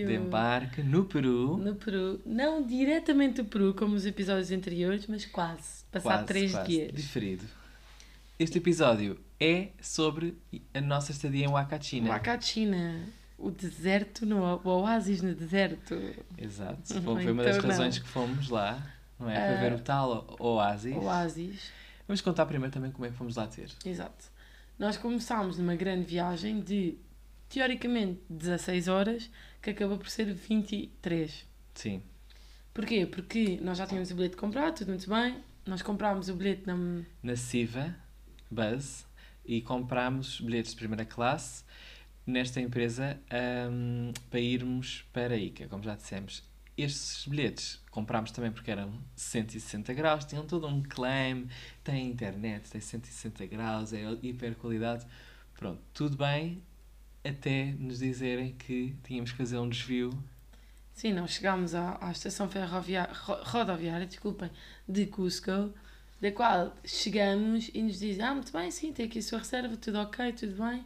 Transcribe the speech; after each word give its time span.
episódio. 0.00 0.18
de 0.20 0.26
embarque 0.26 0.82
no 0.82 1.04
Peru. 1.04 1.56
No 1.56 1.74
Peru. 1.74 2.20
Não 2.26 2.62
diretamente 2.64 3.42
do 3.42 3.48
Peru, 3.48 3.74
como 3.74 3.94
os 3.94 4.06
episódios 4.06 4.50
anteriores, 4.50 5.06
mas 5.06 5.24
quase. 5.26 5.84
Passar 5.90 6.24
três 6.24 6.52
quase, 6.52 6.68
dias. 6.68 6.92
Diferido. 6.92 7.44
Este 8.38 8.58
episódio 8.58 9.18
é 9.38 9.68
sobre 9.80 10.36
a 10.74 10.80
nossa 10.80 11.12
estadia 11.12 11.44
em 11.44 11.48
Wakachina. 11.48 12.08
Wakachina. 12.08 13.00
O 13.38 13.50
deserto, 13.50 14.24
no, 14.24 14.60
o 14.62 14.68
oásis 14.68 15.20
no 15.20 15.34
deserto. 15.34 15.94
Exato. 16.38 16.94
Uhum, 16.94 17.02
Foi 17.20 17.30
uma 17.32 17.42
das 17.42 17.56
então 17.56 17.70
razões 17.70 17.96
não. 17.96 18.02
que 18.04 18.08
fomos 18.08 18.48
lá, 18.48 18.80
não 19.18 19.28
é? 19.28 19.34
Para 19.34 19.58
Ah, 19.58 19.60
ver 19.60 19.72
o 19.72 19.78
tal 19.80 20.36
oásis. 20.38 20.96
Oásis. 20.96 21.70
Vamos 22.06 22.20
contar 22.20 22.46
primeiro 22.46 22.72
também 22.72 22.90
como 22.92 23.04
é 23.04 23.10
que 23.10 23.16
fomos 23.16 23.34
lá 23.36 23.46
ter. 23.48 23.68
Exato. 23.84 24.30
Nós 24.78 24.96
começámos 24.96 25.58
numa 25.58 25.74
grande 25.74 26.04
viagem 26.04 26.60
de, 26.60 26.96
teoricamente, 27.52 28.22
16 28.30 28.88
horas, 28.88 29.30
que 29.60 29.70
acabou 29.70 29.98
por 29.98 30.08
ser 30.08 30.32
23. 30.32 31.46
Sim. 31.74 32.02
Porquê? 32.72 33.04
Porque 33.04 33.58
nós 33.60 33.76
já 33.76 33.86
tínhamos 33.86 34.10
o 34.10 34.14
bilhete 34.14 34.36
comprado, 34.36 34.78
tudo 34.78 34.88
muito 34.88 35.08
bem. 35.08 35.36
Nós 35.66 35.82
comprámos 35.82 36.30
o 36.30 36.34
bilhete 36.34 36.66
na... 36.66 37.02
Na 37.22 37.36
Siva 37.36 37.94
Buzz 38.50 39.06
e 39.44 39.60
comprámos 39.60 40.40
bilhetes 40.40 40.70
de 40.70 40.78
primeira 40.78 41.04
classe 41.04 41.62
nesta 42.26 42.58
empresa 42.58 43.20
ahm, 43.30 44.12
para 44.30 44.40
irmos 44.40 45.04
para 45.12 45.36
Ica, 45.36 45.68
como 45.68 45.82
já 45.82 45.94
dissemos. 45.94 46.42
Estes 46.74 47.26
bilhetes 47.26 47.82
comprámos 47.90 48.30
também 48.30 48.50
porque 48.50 48.70
eram 48.70 48.98
160 49.14 49.92
graus, 49.92 50.24
tinham 50.24 50.46
todo 50.46 50.66
um 50.66 50.82
claim, 50.82 51.48
tem 51.84 52.06
internet, 52.06 52.70
tem 52.70 52.80
160 52.80 53.44
graus, 53.46 53.92
é 53.92 54.00
hiper 54.22 54.54
qualidade. 54.56 55.06
Pronto, 55.54 55.82
tudo 55.92 56.16
bem, 56.16 56.62
até 57.24 57.74
nos 57.78 57.98
dizerem 57.98 58.52
que 58.54 58.96
tínhamos 59.04 59.30
que 59.32 59.38
fazer 59.38 59.58
um 59.58 59.68
desvio. 59.68 60.10
Sim, 60.94 61.12
nós 61.14 61.32
chegámos 61.32 61.74
à, 61.74 61.98
à 62.00 62.12
estação 62.12 62.48
ferroviária, 62.48 63.12
ro- 63.14 63.42
rodoviária, 63.44 64.06
desculpem, 64.06 64.50
de 64.88 65.06
Cusco, 65.06 65.72
da 66.20 66.30
qual 66.32 66.74
chegamos 66.84 67.70
e 67.74 67.82
nos 67.82 67.98
dizem, 67.98 68.24
ah, 68.24 68.34
muito 68.34 68.52
bem, 68.52 68.70
sim, 68.70 68.92
tem 68.92 69.06
aqui 69.06 69.18
a 69.18 69.22
sua 69.22 69.38
reserva, 69.38 69.76
tudo 69.76 69.98
ok, 69.98 70.32
tudo 70.32 70.62
bem, 70.62 70.84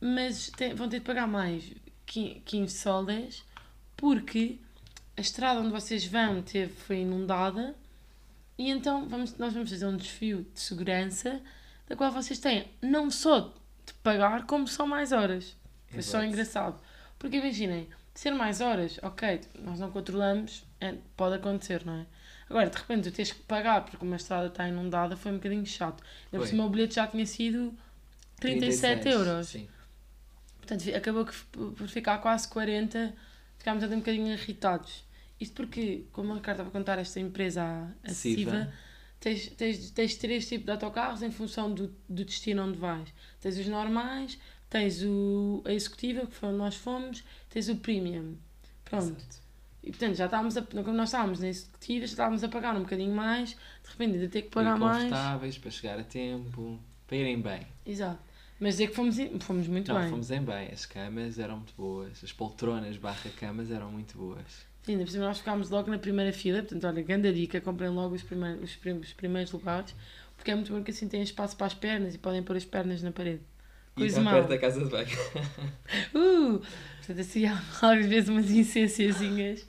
mas 0.00 0.50
tem- 0.50 0.74
vão 0.74 0.88
ter 0.88 0.98
de 1.00 1.04
pagar 1.06 1.26
mais 1.28 1.72
15 2.06 2.40
15 2.44 2.74
soles, 2.78 3.44
porque 3.96 4.58
a 5.16 5.20
estrada 5.20 5.60
onde 5.60 5.70
vocês 5.70 6.04
vão 6.06 6.42
teve, 6.42 6.72
foi 6.74 6.98
inundada, 7.00 7.74
e 8.58 8.70
então 8.70 9.08
vamos, 9.08 9.36
nós 9.38 9.54
vamos 9.54 9.70
fazer 9.70 9.86
um 9.86 9.96
desfio 9.96 10.46
de 10.54 10.60
segurança, 10.60 11.40
da 11.88 11.96
qual 11.96 12.10
vocês 12.12 12.38
têm 12.38 12.68
não 12.82 13.10
só 13.10 13.40
de 13.86 13.94
pagar, 14.02 14.46
como 14.46 14.66
são 14.68 14.86
mais 14.86 15.12
horas. 15.12 15.56
Foi 15.90 16.02
só 16.02 16.22
engraçado. 16.22 16.80
Porque 17.18 17.36
imaginem, 17.36 17.88
ser 18.14 18.32
mais 18.32 18.60
horas, 18.60 18.98
ok, 19.02 19.40
nós 19.60 19.78
não 19.78 19.90
controlamos, 19.90 20.64
é, 20.80 20.94
pode 21.16 21.36
acontecer, 21.36 21.84
não 21.84 21.94
é? 21.94 22.06
Agora, 22.48 22.70
de 22.70 22.76
repente, 22.76 23.10
tu 23.10 23.14
tens 23.14 23.32
que 23.32 23.42
pagar 23.42 23.84
porque 23.84 24.04
uma 24.04 24.16
estrada 24.16 24.46
está 24.46 24.66
inundada, 24.66 25.16
foi 25.16 25.32
um 25.32 25.36
bocadinho 25.36 25.66
chato. 25.66 26.02
Ainda 26.32 26.44
por 26.44 26.48
cima, 26.48 26.64
o 26.64 26.70
bilhete 26.70 26.94
já 26.94 27.06
tinha 27.06 27.26
sido 27.26 27.74
37 28.40 29.02
36, 29.02 29.06
euros. 29.06 29.48
Sim. 29.48 29.68
Portanto, 30.56 30.96
acabou 30.96 31.24
que, 31.24 31.34
por 31.52 31.88
ficar 31.88 32.18
quase 32.18 32.48
40, 32.48 33.14
ficámos 33.58 33.84
até 33.84 33.94
um 33.94 33.98
bocadinho 33.98 34.32
irritados. 34.32 35.04
Isto 35.40 35.54
porque, 35.54 36.04
como 36.12 36.32
a 36.32 36.36
Ricardo 36.36 36.56
estava 36.56 36.68
a 36.70 36.72
contar, 36.72 36.98
esta 36.98 37.20
empresa, 37.20 37.62
a, 37.62 38.10
a 38.10 38.14
Siva. 38.14 38.50
Siva, 38.50 38.72
tens, 39.20 39.48
tens, 39.50 39.90
tens 39.90 40.16
três 40.16 40.48
tipos 40.48 40.64
de 40.64 40.72
autocarros 40.72 41.22
em 41.22 41.30
função 41.30 41.72
do, 41.72 41.94
do 42.08 42.24
destino 42.24 42.64
onde 42.64 42.78
vais. 42.78 43.08
Tens 43.40 43.58
os 43.58 43.66
normais, 43.66 44.38
tens 44.70 45.02
o, 45.02 45.62
a 45.64 45.72
executiva, 45.72 46.26
que 46.26 46.34
foi 46.34 46.48
onde 46.50 46.58
nós 46.58 46.74
fomos, 46.76 47.24
tens 47.48 47.68
o 47.68 47.76
premium. 47.76 48.36
Pronto. 48.84 49.04
Exato. 49.06 49.48
E 49.82 49.90
portanto, 49.90 50.16
já 50.16 50.24
estávamos 50.26 50.56
a, 50.56 50.62
como 50.62 50.92
nós 50.92 51.08
estávamos 51.08 51.40
na 51.40 51.48
executiva, 51.48 52.06
já 52.06 52.12
estávamos 52.12 52.44
a 52.44 52.48
pagar 52.48 52.76
um 52.76 52.80
bocadinho 52.82 53.14
mais, 53.14 53.50
de 53.50 53.90
repente 53.90 54.14
ainda 54.14 54.28
ter 54.28 54.42
que 54.42 54.50
pagar 54.50 54.78
mais. 54.78 55.04
confortáveis 55.04 55.58
para 55.58 55.70
chegar 55.70 55.98
a 55.98 56.04
tempo, 56.04 56.78
para 57.06 57.16
irem 57.16 57.40
bem. 57.40 57.66
Exato. 57.86 58.18
Mas 58.60 58.74
dizer 58.74 58.88
que 58.88 58.94
fomos, 58.96 59.16
fomos 59.40 59.68
muito 59.68 59.92
não, 59.92 60.00
bem. 60.00 60.10
fomos 60.10 60.30
em 60.32 60.42
bem. 60.42 60.68
As 60.72 60.84
camas 60.84 61.38
eram 61.38 61.58
muito 61.58 61.72
boas. 61.76 62.22
As 62.24 62.32
poltronas 62.32 62.96
barra 62.96 63.30
camas 63.38 63.70
eram 63.70 63.90
muito 63.92 64.18
boas. 64.18 64.66
Sim, 64.82 64.92
ainda 64.92 65.04
por 65.04 65.10
cima 65.12 65.26
nós 65.26 65.38
ficámos 65.38 65.70
logo 65.70 65.90
na 65.90 65.98
primeira 65.98 66.32
fila, 66.32 66.58
portanto, 66.60 66.84
olha, 66.86 67.02
grande 67.02 67.32
dica, 67.32 67.60
comprem 67.60 67.88
logo 67.90 68.14
os 68.16 68.22
primeiros, 68.22 68.62
os 68.64 68.76
prim- 68.76 68.98
os 68.98 69.12
primeiros 69.12 69.52
lugares, 69.52 69.94
porque 70.36 70.50
é 70.50 70.54
muito 70.56 70.72
bom 70.72 70.82
que 70.82 70.90
assim 70.90 71.06
têm 71.08 71.22
espaço 71.22 71.56
para 71.56 71.66
as 71.68 71.74
pernas 71.74 72.14
e 72.14 72.18
podem 72.18 72.42
pôr 72.42 72.56
as 72.56 72.64
pernas 72.64 73.00
na 73.02 73.12
parede. 73.12 73.42
E 74.06 74.20
má. 74.20 74.32
perto 74.32 74.48
da 74.48 74.58
casa 74.58 74.84
de 74.84 74.90
banho. 74.90 75.08
Uh! 76.14 76.58
Portanto, 76.98 77.20
assim 77.20 77.46
há 77.46 77.54
às 77.82 78.06
vezes 78.06 78.28
umas 78.28 78.50
incênciazinhas. 78.50 79.66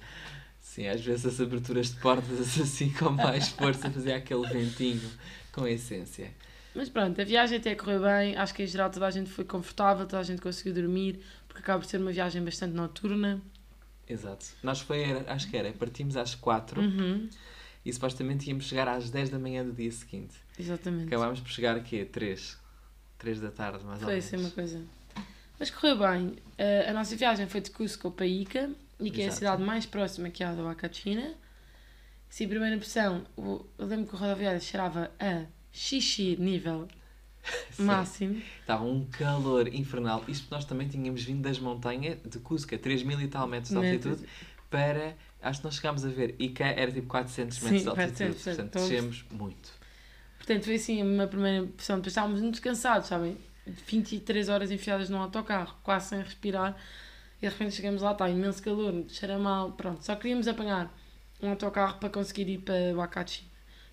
Sim, 0.59 0.87
às 0.87 1.01
vezes 1.03 1.25
as 1.25 1.39
aberturas 1.41 1.89
de 1.93 1.99
portas 1.99 2.39
assim 2.59 2.89
com 2.91 3.09
mais 3.11 3.49
força 3.49 3.89
fazia 3.89 4.15
aquele 4.17 4.47
ventinho 4.47 5.09
com 5.51 5.67
essência. 5.67 6.31
Mas 6.75 6.87
pronto, 6.89 7.19
a 7.19 7.23
viagem 7.23 7.57
até 7.57 7.73
correu 7.75 8.01
bem, 8.01 8.35
acho 8.37 8.53
que 8.53 8.63
em 8.63 8.67
geral 8.67 8.89
toda 8.91 9.07
a 9.07 9.11
gente 9.11 9.29
foi 9.29 9.43
confortável, 9.43 10.05
toda 10.05 10.19
a 10.19 10.23
gente 10.23 10.41
conseguiu 10.41 10.73
dormir, 10.73 11.19
porque 11.47 11.61
acaba 11.61 11.79
por 11.79 11.85
ser 11.89 11.97
uma 11.99 12.11
viagem 12.11 12.43
bastante 12.43 12.73
noturna. 12.75 13.41
Exato. 14.07 14.45
Nós 14.63 14.79
foi, 14.79 15.01
era- 15.03 15.25
acho 15.33 15.49
que 15.49 15.57
era, 15.57 15.71
partimos 15.73 16.15
às 16.15 16.35
4 16.35 16.79
Uhum, 16.81 17.27
e 17.85 17.91
supostamente 17.93 18.47
íamos 18.49 18.65
chegar 18.65 18.87
às 18.87 19.09
10 19.09 19.29
da 19.29 19.39
manhã 19.39 19.63
do 19.65 19.71
dia 19.73 19.91
seguinte. 19.91 20.35
exatamente. 20.57 21.07
Acabámos 21.07 21.39
por 21.39 21.49
chegar 21.49 21.75
aqui 21.75 22.01
a 22.01 22.05
3. 22.05 22.57
3 23.19 23.39
da 23.39 23.51
tarde, 23.51 23.83
mais 23.85 23.99
ou 23.99 24.05
Foi 24.05 24.13
menos. 24.15 24.25
assim 24.25 24.37
uma 24.37 24.49
coisa. 24.49 24.81
Mas 25.59 25.69
correu 25.69 25.97
bem. 25.99 26.37
Eh, 26.57 26.89
a 26.89 26.93
nossa 26.93 27.15
viagem 27.15 27.47
foi 27.47 27.61
de 27.61 27.69
Cusco 27.69 28.09
para 28.09 28.25
Ica, 28.25 28.69
e 28.99 29.11
que 29.11 29.21
é 29.21 29.27
a 29.27 29.31
cidade 29.31 29.61
mais 29.61 29.85
próxima 29.85 30.29
que 30.29 30.43
há 30.43 30.53
da 30.53 30.63
Wakachina. 30.63 31.33
Sim, 32.29 32.47
primeira 32.47 32.75
impressão, 32.75 33.25
eu 33.37 33.67
lembro 33.77 34.07
que 34.07 34.15
o 34.15 34.17
rodoviário 34.17 34.61
cheirava 34.61 35.11
a 35.19 35.45
xixi 35.71 36.35
nível 36.39 36.87
Sim. 37.71 37.83
máximo. 37.83 38.41
Estava 38.61 38.83
um 38.83 39.05
calor 39.05 39.67
infernal. 39.73 40.23
Isto 40.27 40.43
porque 40.43 40.55
nós 40.55 40.65
também 40.65 40.87
tínhamos 40.87 41.23
vindo 41.23 41.41
das 41.41 41.59
montanhas 41.59 42.17
de 42.23 42.39
Cusco, 42.39 42.73
a 42.75 42.77
3 42.77 43.03
mil 43.03 43.19
e 43.19 43.27
tal 43.27 43.47
metros 43.47 43.71
de 43.71 43.77
altitude, 43.77 44.25
para. 44.69 45.15
Acho 45.41 45.59
que 45.61 45.65
nós 45.65 45.75
chegámos 45.75 46.05
a 46.05 46.09
ver. 46.09 46.35
Ica 46.39 46.65
era 46.65 46.91
tipo 46.91 47.07
400 47.07 47.57
Sim, 47.57 47.63
metros 47.65 47.83
de 47.83 47.89
altitude. 47.89 48.17
400, 48.33 48.43
portanto, 48.43 48.73
descemos 48.73 49.25
muito. 49.31 49.78
Portanto, 50.49 50.65
foi 50.65 50.75
assim 50.75 51.03
uma 51.03 51.27
primeira 51.27 51.63
impressão. 51.63 51.97
Depois 51.97 52.11
estávamos 52.11 52.41
muito 52.41 52.59
cansados, 52.59 53.07
sabem? 53.07 53.37
23 53.85 54.49
horas 54.49 54.71
enfiadas 54.71 55.07
num 55.07 55.19
autocarro, 55.19 55.75
quase 55.83 56.09
sem 56.09 56.23
respirar. 56.23 56.75
E 57.39 57.45
de 57.45 57.53
repente 57.53 57.75
chegamos 57.75 58.01
lá, 58.01 58.13
está 58.13 58.27
imenso 58.27 58.63
calor, 58.63 59.05
cheira 59.09 59.37
mal. 59.37 59.73
Pronto, 59.73 60.03
só 60.03 60.15
queríamos 60.15 60.47
apanhar 60.47 60.91
um 61.39 61.51
autocarro 61.51 61.99
para 61.99 62.09
conseguir 62.09 62.49
ir 62.49 62.57
para 62.61 62.95
Wakachina. 62.95 63.47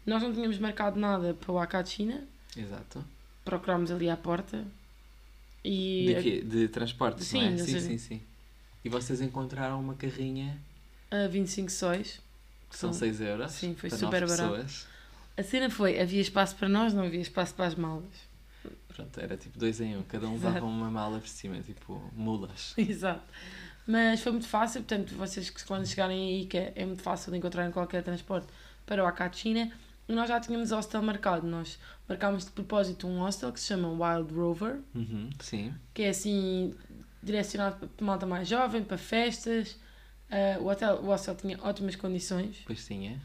Nós 0.07 0.23
não 0.23 0.33
tínhamos 0.33 0.57
marcado 0.59 0.99
nada 0.99 1.35
para 1.35 1.53
Wakachina, 1.53 2.27
Exato. 2.57 3.05
procurámos 3.45 3.91
ali 3.91 4.09
à 4.09 4.17
porta. 4.17 4.65
E 5.63 6.07
De 6.07 6.23
quê? 6.23 6.41
De 6.41 6.69
transporte, 6.69 7.23
Sim, 7.23 7.51
não 7.51 7.55
é? 7.55 7.59
Sim, 7.59 7.81
sim, 7.81 7.99
sim. 7.99 8.23
E 8.83 8.89
vocês 8.89 9.21
encontraram 9.21 9.79
uma 9.79 9.95
carrinha 9.95 10.57
a 11.11 11.27
25 11.29 11.71
sóis. 11.71 12.19
que 12.71 12.79
são 12.79 12.95
Sim. 12.95 13.01
6 13.01 13.21
euros. 13.21 13.53
Sim, 13.53 13.75
foi 13.75 13.91
super 13.91 14.27
barato. 14.27 14.55
pessoas. 14.55 14.96
A 15.37 15.43
cena 15.43 15.69
foi, 15.69 16.01
havia 16.01 16.21
espaço 16.21 16.57
para 16.57 16.69
nós, 16.69 16.95
não 16.95 17.05
havia 17.05 17.21
espaço 17.21 17.55
para 17.55 17.67
as 17.67 17.75
malas. 17.75 18.05
Pronto, 18.89 19.21
era 19.21 19.37
tipo 19.37 19.59
2 19.59 19.81
em 19.83 19.97
1. 19.97 19.99
Um. 19.99 20.03
Cada 20.05 20.27
um 20.29 20.35
Exato. 20.35 20.55
levava 20.55 20.67
uma 20.67 20.91
mala 20.91 21.19
por 21.21 21.29
cima, 21.29 21.61
tipo 21.61 22.11
mulas. 22.15 22.73
Exato. 22.79 23.23
Mas 23.87 24.21
foi 24.21 24.33
muito 24.33 24.49
fácil, 24.49 24.83
portanto, 24.83 25.15
vocês 25.15 25.51
que 25.51 25.65
quando 25.65 25.87
chegarem 25.87 26.19
aí, 26.41 26.47
que 26.47 26.57
é, 26.57 26.73
é 26.75 26.85
muito 26.87 27.03
fácil 27.03 27.31
de 27.31 27.39
encontrarem 27.39 27.71
qualquer 27.71 28.03
transporte 28.03 28.47
para 28.87 29.05
o 29.05 29.07
Akachina, 29.07 29.71
e 30.09 30.13
nós 30.13 30.29
já 30.29 30.41
tínhamos 30.41 30.71
hostel 30.71 31.03
marcado. 31.03 31.47
Nós 31.47 31.79
marcámos 32.09 32.45
de 32.47 32.51
propósito 32.53 33.07
um 33.07 33.19
hostel 33.21 33.53
que 33.53 33.61
se 33.61 33.67
chama 33.67 33.89
Wild 33.89 34.33
Rover, 34.35 34.81
Uhum, 34.95 35.29
sim. 35.41 35.75
que 35.93 36.03
é 36.03 36.09
assim 36.09 36.75
direcionado 37.23 37.87
para 37.89 38.07
malta 38.07 38.25
mais 38.27 38.49
jovem, 38.49 38.83
para 38.83 38.97
festas. 38.97 39.77
Ah, 40.31 40.59
o, 40.61 40.67
hotel, 40.69 40.97
o 41.03 41.07
hostel 41.07 41.37
tinha 41.37 41.57
ótimas 41.63 41.95
condições 41.95 42.63
Pois 42.67 42.85
tinha. 42.85 43.21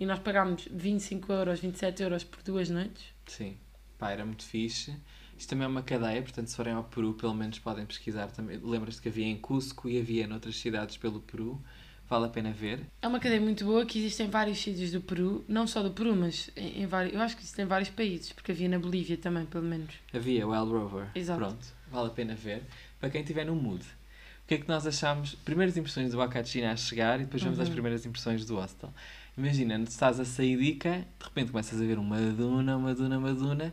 E 0.00 0.06
nós 0.06 0.18
pagámos 0.18 0.66
25 0.72 1.32
euros, 1.32 1.60
27 1.60 2.02
euros 2.02 2.24
por 2.24 2.42
duas 2.42 2.68
noites. 2.70 3.04
Sim. 3.26 3.56
Pá, 3.98 4.10
era 4.10 4.24
muito 4.24 4.42
fixe. 4.42 4.96
Isto 5.38 5.50
também 5.50 5.64
é 5.64 5.68
uma 5.68 5.82
cadeia, 5.82 6.20
portanto, 6.22 6.48
se 6.48 6.56
forem 6.56 6.72
ao 6.72 6.84
Peru, 6.84 7.14
pelo 7.14 7.34
menos 7.34 7.58
podem 7.58 7.84
pesquisar 7.86 8.28
também. 8.28 8.58
Lembras-te 8.62 9.00
que 9.02 9.08
havia 9.08 9.26
em 9.26 9.36
Cusco 9.36 9.88
e 9.88 9.98
havia 9.98 10.26
noutras 10.26 10.56
cidades 10.56 10.96
pelo 10.96 11.20
Peru. 11.20 11.60
Vale 12.08 12.26
a 12.26 12.28
pena 12.28 12.50
ver. 12.50 12.80
É 13.00 13.06
uma 13.06 13.20
cadeia 13.20 13.40
muito 13.40 13.64
boa 13.64 13.86
que 13.86 13.98
existe 13.98 14.22
em 14.22 14.28
vários 14.28 14.58
sítios 14.58 14.90
do 14.90 15.00
Peru, 15.00 15.44
não 15.46 15.64
só 15.66 15.80
do 15.82 15.92
Peru, 15.92 16.16
mas 16.16 16.50
em, 16.56 16.82
em 16.82 16.86
vários, 16.86 17.14
eu 17.14 17.20
acho 17.20 17.36
que 17.36 17.42
existe 17.42 17.62
em 17.62 17.66
vários 17.66 17.88
países, 17.90 18.32
porque 18.32 18.50
havia 18.50 18.68
na 18.68 18.78
Bolívia 18.80 19.16
também, 19.16 19.46
pelo 19.46 19.64
menos. 19.64 19.94
Havia 20.12 20.44
Wild 20.46 20.72
Rover. 20.72 21.06
Exato. 21.14 21.38
Pronto, 21.38 21.66
vale 21.90 22.08
a 22.08 22.10
pena 22.10 22.34
ver. 22.34 22.64
Para 22.98 23.10
quem 23.10 23.20
estiver 23.20 23.46
no 23.46 23.54
mood. 23.54 23.84
O 23.84 24.48
que 24.48 24.54
é 24.54 24.58
que 24.58 24.68
nós 24.68 24.84
achamos? 24.86 25.36
Primeiras 25.36 25.76
impressões 25.76 26.10
do 26.10 26.16
Wakachina 26.18 26.72
a 26.72 26.76
chegar 26.76 27.20
e 27.20 27.24
depois 27.24 27.40
vamos 27.44 27.60
às 27.60 27.68
Uhum. 27.68 27.74
primeiras 27.74 28.04
impressões 28.04 28.44
do 28.44 28.56
hostel. 28.56 28.92
Imagina, 29.36 29.78
tu 29.78 29.88
estás 29.88 30.20
a 30.20 30.24
sair 30.24 30.56
de 30.56 30.64
Ica, 30.64 31.06
de 31.18 31.24
repente 31.24 31.50
começas 31.50 31.80
a 31.80 31.84
ver 31.84 31.98
uma 31.98 32.18
duna, 32.18 32.76
uma 32.76 32.94
duna, 32.94 33.18
uma 33.18 33.32
duna 33.32 33.72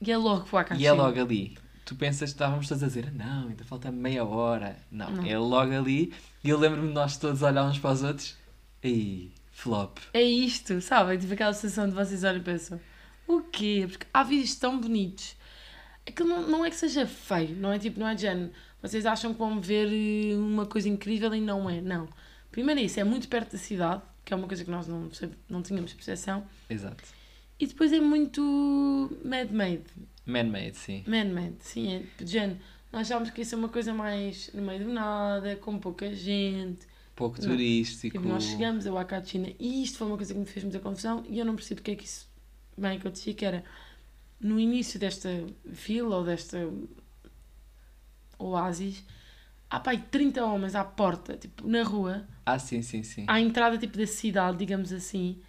E 0.00 0.10
é 0.10 0.16
logo 0.16 0.44
para 0.46 0.74
a 0.74 0.76
e 0.78 0.86
é 0.86 0.92
logo 0.92 1.20
ali. 1.20 1.58
tu 1.84 1.94
pensas 1.96 2.30
que 2.30 2.34
estávamos 2.36 2.66
todos 2.68 2.82
a 2.82 2.86
dizer, 2.86 3.12
não, 3.12 3.48
ainda 3.48 3.64
falta 3.64 3.90
meia 3.92 4.24
hora. 4.24 4.76
Não, 4.90 5.10
Não. 5.10 5.26
é 5.26 5.38
logo 5.38 5.72
ali. 5.72 6.12
E 6.42 6.48
eu 6.48 6.58
lembro-me 6.58 6.88
de 6.88 6.94
nós 6.94 7.16
todos 7.18 7.42
olhar 7.42 7.64
uns 7.64 7.78
para 7.78 7.90
os 7.92 8.02
outros. 8.02 8.36
Ei, 8.82 9.32
flop. 9.50 9.98
É 10.12 10.22
isto, 10.22 10.80
sabem? 10.80 11.18
Tipo 11.18 11.34
aquela 11.34 11.52
sensação 11.52 11.88
de 11.88 11.94
vocês 11.94 12.24
olham 12.24 12.38
e 12.38 12.42
pensam: 12.44 12.80
o 13.26 13.40
quê? 13.42 13.86
Porque 13.88 14.06
há 14.14 14.22
vídeos 14.22 14.54
tão 14.56 14.80
bonitos. 14.80 15.36
Aquilo 16.06 16.28
não, 16.28 16.42
não 16.48 16.64
é 16.64 16.70
que 16.70 16.76
seja 16.76 17.06
feio, 17.06 17.56
não 17.56 17.72
é 17.72 17.78
tipo, 17.78 17.98
não 17.98 18.06
é 18.08 18.14
de 18.14 18.22
género. 18.22 18.50
Vocês 18.82 19.06
acham 19.06 19.32
que 19.32 19.38
vão 19.38 19.58
ver 19.60 19.88
eh, 19.90 20.36
uma 20.36 20.66
coisa 20.66 20.86
incrível 20.88 21.34
e 21.34 21.40
não 21.40 21.68
é, 21.68 21.80
não. 21.80 22.06
Primeiro 22.52 22.78
é 22.80 22.84
isso, 22.84 23.00
é 23.00 23.04
muito 23.04 23.26
perto 23.28 23.52
da 23.52 23.58
cidade, 23.58 24.02
que 24.24 24.32
é 24.32 24.36
uma 24.36 24.46
coisa 24.46 24.64
que 24.64 24.70
nós 24.70 24.86
não, 24.86 25.08
não 25.48 25.62
tínhamos 25.62 25.92
percepção. 25.92 26.46
Exato. 26.68 27.04
E 27.58 27.66
depois 27.66 27.92
é 27.92 28.00
muito 28.00 28.40
man-made. 29.24 29.84
Man-made, 30.26 30.76
sim. 30.76 31.04
Man-made, 31.06 31.56
sim, 31.60 31.94
é 31.94 32.24
de 32.24 32.30
género. 32.30 32.58
Nós 32.90 33.02
achávamos 33.02 33.30
que 33.30 33.40
ia 33.40 33.44
ser 33.44 33.56
uma 33.56 33.68
coisa 33.68 33.92
mais 33.92 34.50
no 34.54 34.62
meio 34.62 34.84
do 34.84 34.92
nada, 34.92 35.56
com 35.56 35.78
pouca 35.78 36.12
gente. 36.14 36.86
Pouco 37.14 37.40
Não. 37.40 37.50
turístico. 37.50 38.16
Tipo, 38.16 38.28
nós 38.28 38.44
chegamos 38.44 38.86
a 38.86 38.92
Wakachina 38.92 39.52
e 39.58 39.82
isto 39.84 39.98
foi 39.98 40.06
uma 40.06 40.16
coisa 40.16 40.32
que 40.32 40.40
me 40.40 40.46
fez 40.46 40.64
muita 40.64 40.80
confusão 40.80 41.24
e 41.28 41.38
eu 41.38 41.44
não 41.44 41.54
percebi 41.54 41.76
porque 41.76 41.90
é 41.92 41.96
que 41.96 42.04
isso 42.04 42.28
bem 42.76 42.98
acontecia, 42.98 43.34
que 43.34 43.44
era 43.44 43.64
no 44.40 44.58
início 44.58 44.98
desta 44.98 45.28
vila 45.64 46.16
ou 46.16 46.24
desta 46.24 46.68
oásis, 48.38 49.04
há 49.70 49.80
pai 49.80 50.04
30 50.10 50.44
homens 50.44 50.74
à 50.74 50.84
porta, 50.84 51.36
tipo, 51.36 51.66
na 51.66 51.82
rua, 51.82 52.26
Ah, 52.46 52.58
sim, 52.58 52.82
sim, 52.82 53.02
sim. 53.02 53.24
à 53.26 53.40
entrada 53.40 53.78
tipo 53.78 53.96
da 53.96 54.06
cidade, 54.06 54.58
digamos 54.58 54.92
assim, 54.92 55.40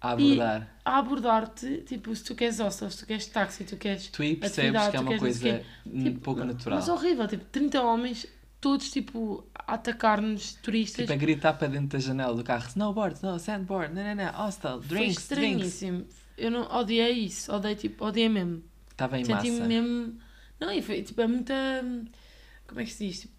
A 0.00 0.10
abordar. 0.12 0.68
a 0.84 0.98
abordar-te, 0.98 1.78
tipo, 1.86 2.14
se 2.14 2.22
tu 2.24 2.34
queres 2.34 2.58
hostel, 2.60 2.90
se 2.90 2.98
tu 2.98 3.06
queres 3.06 3.26
táxi, 3.26 3.58
se 3.58 3.64
tu 3.64 3.76
queres... 3.76 4.08
Tu 4.08 4.22
aí 4.22 4.36
percebes 4.36 4.88
que 4.88 4.96
é 4.96 5.00
uma 5.00 5.18
coisa 5.18 5.64
hum, 5.86 6.02
Tipo, 6.02 6.20
pouco 6.20 6.44
natural. 6.44 6.78
Mas 6.78 6.88
horrível, 6.88 7.26
tipo, 7.26 7.44
30 7.46 7.80
homens, 7.82 8.26
todos, 8.60 8.90
tipo, 8.90 9.46
a 9.54 9.74
atacar-nos, 9.74 10.54
turistas. 10.54 11.04
Tipo, 11.04 11.12
a 11.12 11.16
gritar 11.16 11.54
para 11.54 11.68
dentro 11.68 11.88
da 11.88 11.98
janela 11.98 12.34
do 12.34 12.44
carro: 12.44 12.66
snowboard, 12.68 13.22
no, 13.22 13.38
sandboard, 13.38 13.94
não, 13.94 14.02
não, 14.02 14.14
não, 14.14 14.32
hostel, 14.32 14.82
Foi 14.82 14.88
drinks, 14.88 15.28
drinks. 15.28 15.66
estranhíssimo. 15.66 16.06
Eu 16.36 16.50
não 16.50 16.62
odiei 16.76 17.12
isso, 17.12 17.52
odiei, 17.52 17.74
tipo, 17.74 18.04
odiei 18.04 18.28
mesmo. 18.28 18.62
Estava 18.90 19.18
em 19.18 19.26
massa. 19.26 19.46
Senti-me 19.46 19.66
mesmo. 19.68 20.18
Não, 20.60 20.70
e 20.70 20.82
foi 20.82 21.02
tipo, 21.02 21.20
é 21.20 21.26
muita. 21.26 21.54
Como 22.66 22.80
é 22.80 22.84
que 22.84 22.92
se 22.92 23.06
diz? 23.06 23.20
Tipo, 23.20 23.34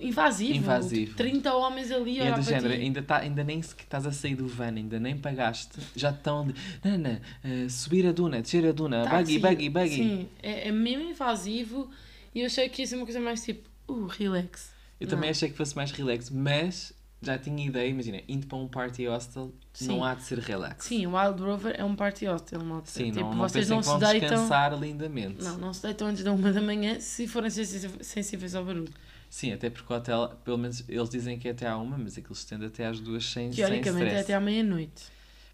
invasivo. 0.00 0.54
Invasivo. 0.54 1.06
Tipo, 1.06 1.16
30 1.16 1.54
homens 1.54 1.90
ali 1.90 2.16
E 2.16 2.20
a 2.20 2.24
é 2.26 2.32
do 2.32 2.42
género, 2.42 2.74
ti. 2.74 2.80
ainda, 2.80 3.02
tá, 3.02 3.18
ainda 3.18 3.44
nem 3.44 3.60
estás 3.60 4.06
a 4.06 4.12
sair 4.12 4.34
do 4.34 4.46
van, 4.46 4.68
ainda 4.74 4.98
nem 4.98 5.16
pagaste, 5.16 5.78
já 5.96 6.10
estão 6.10 6.46
de 6.46 6.54
não, 6.84 6.92
não, 6.92 6.98
não, 6.98 7.20
eh, 7.44 7.68
subir 7.68 8.06
a 8.06 8.12
duna, 8.12 8.40
descer 8.42 8.66
a 8.66 8.72
duna, 8.72 9.04
Táxi, 9.04 9.38
buggy, 9.38 9.68
buggy, 9.68 9.70
buggy. 9.70 9.94
Sim, 9.96 10.28
é, 10.42 10.68
é 10.68 10.72
mesmo 10.72 11.10
invasivo 11.10 11.90
e 12.34 12.40
eu 12.40 12.46
achei 12.46 12.68
que 12.68 12.82
ia 12.82 12.86
ser 12.86 12.96
uma 12.96 13.04
coisa 13.04 13.20
mais 13.20 13.42
tipo, 13.44 13.68
uh, 13.88 14.06
relax. 14.06 14.72
Eu 15.00 15.06
também 15.06 15.26
Não. 15.26 15.30
achei 15.30 15.48
que 15.48 15.56
fosse 15.56 15.76
mais 15.76 15.90
relax, 15.92 16.28
mas 16.30 16.92
já 17.20 17.36
tinha 17.36 17.66
ideia, 17.66 17.88
imagina, 17.88 18.20
indo 18.28 18.46
para 18.46 18.58
um 18.58 18.68
party 18.68 19.06
hostel, 19.06 19.52
Sim. 19.72 19.88
não 19.88 20.04
há 20.04 20.14
de 20.14 20.22
ser 20.22 20.38
relax. 20.38 20.86
Sim, 20.86 21.06
o 21.06 21.16
Wild 21.16 21.42
Rover 21.42 21.74
é 21.76 21.84
um 21.84 21.96
party 21.96 22.26
hostel, 22.26 22.62
malta. 22.64 22.90
Sim, 22.90 23.10
tipo, 23.10 23.20
não, 23.20 23.30
não 23.34 23.38
vocês 23.38 23.68
não 23.68 23.82
se 23.82 23.98
deitam. 23.98 24.28
descansar 24.28 24.78
lindamente. 24.78 25.42
Não, 25.42 25.58
não 25.58 25.72
se 25.72 25.82
deitam 25.82 26.08
antes 26.08 26.22
da 26.22 26.32
uma 26.32 26.52
da 26.52 26.60
manhã 26.60 27.00
se 27.00 27.26
forem 27.26 27.50
sensíveis 27.50 28.54
ao 28.54 28.64
barulho. 28.64 28.92
Sim, 29.30 29.52
até 29.52 29.68
porque 29.68 29.92
o 29.92 29.96
hotel, 29.96 30.28
pelo 30.44 30.56
menos 30.58 30.84
eles 30.88 31.10
dizem 31.10 31.38
que 31.38 31.48
é 31.48 31.50
até 31.50 31.66
à 31.68 31.76
uma, 31.76 31.98
mas 31.98 32.16
aquilo 32.16 32.34
se 32.34 32.42
estende 32.42 32.64
até 32.64 32.86
às 32.86 32.98
duas 32.98 33.24
sem, 33.24 33.52
sem 33.52 33.60
Teoricamente 33.60 34.14
é 34.14 34.20
até 34.20 34.34
à 34.34 34.40
meia-noite. 34.40 35.04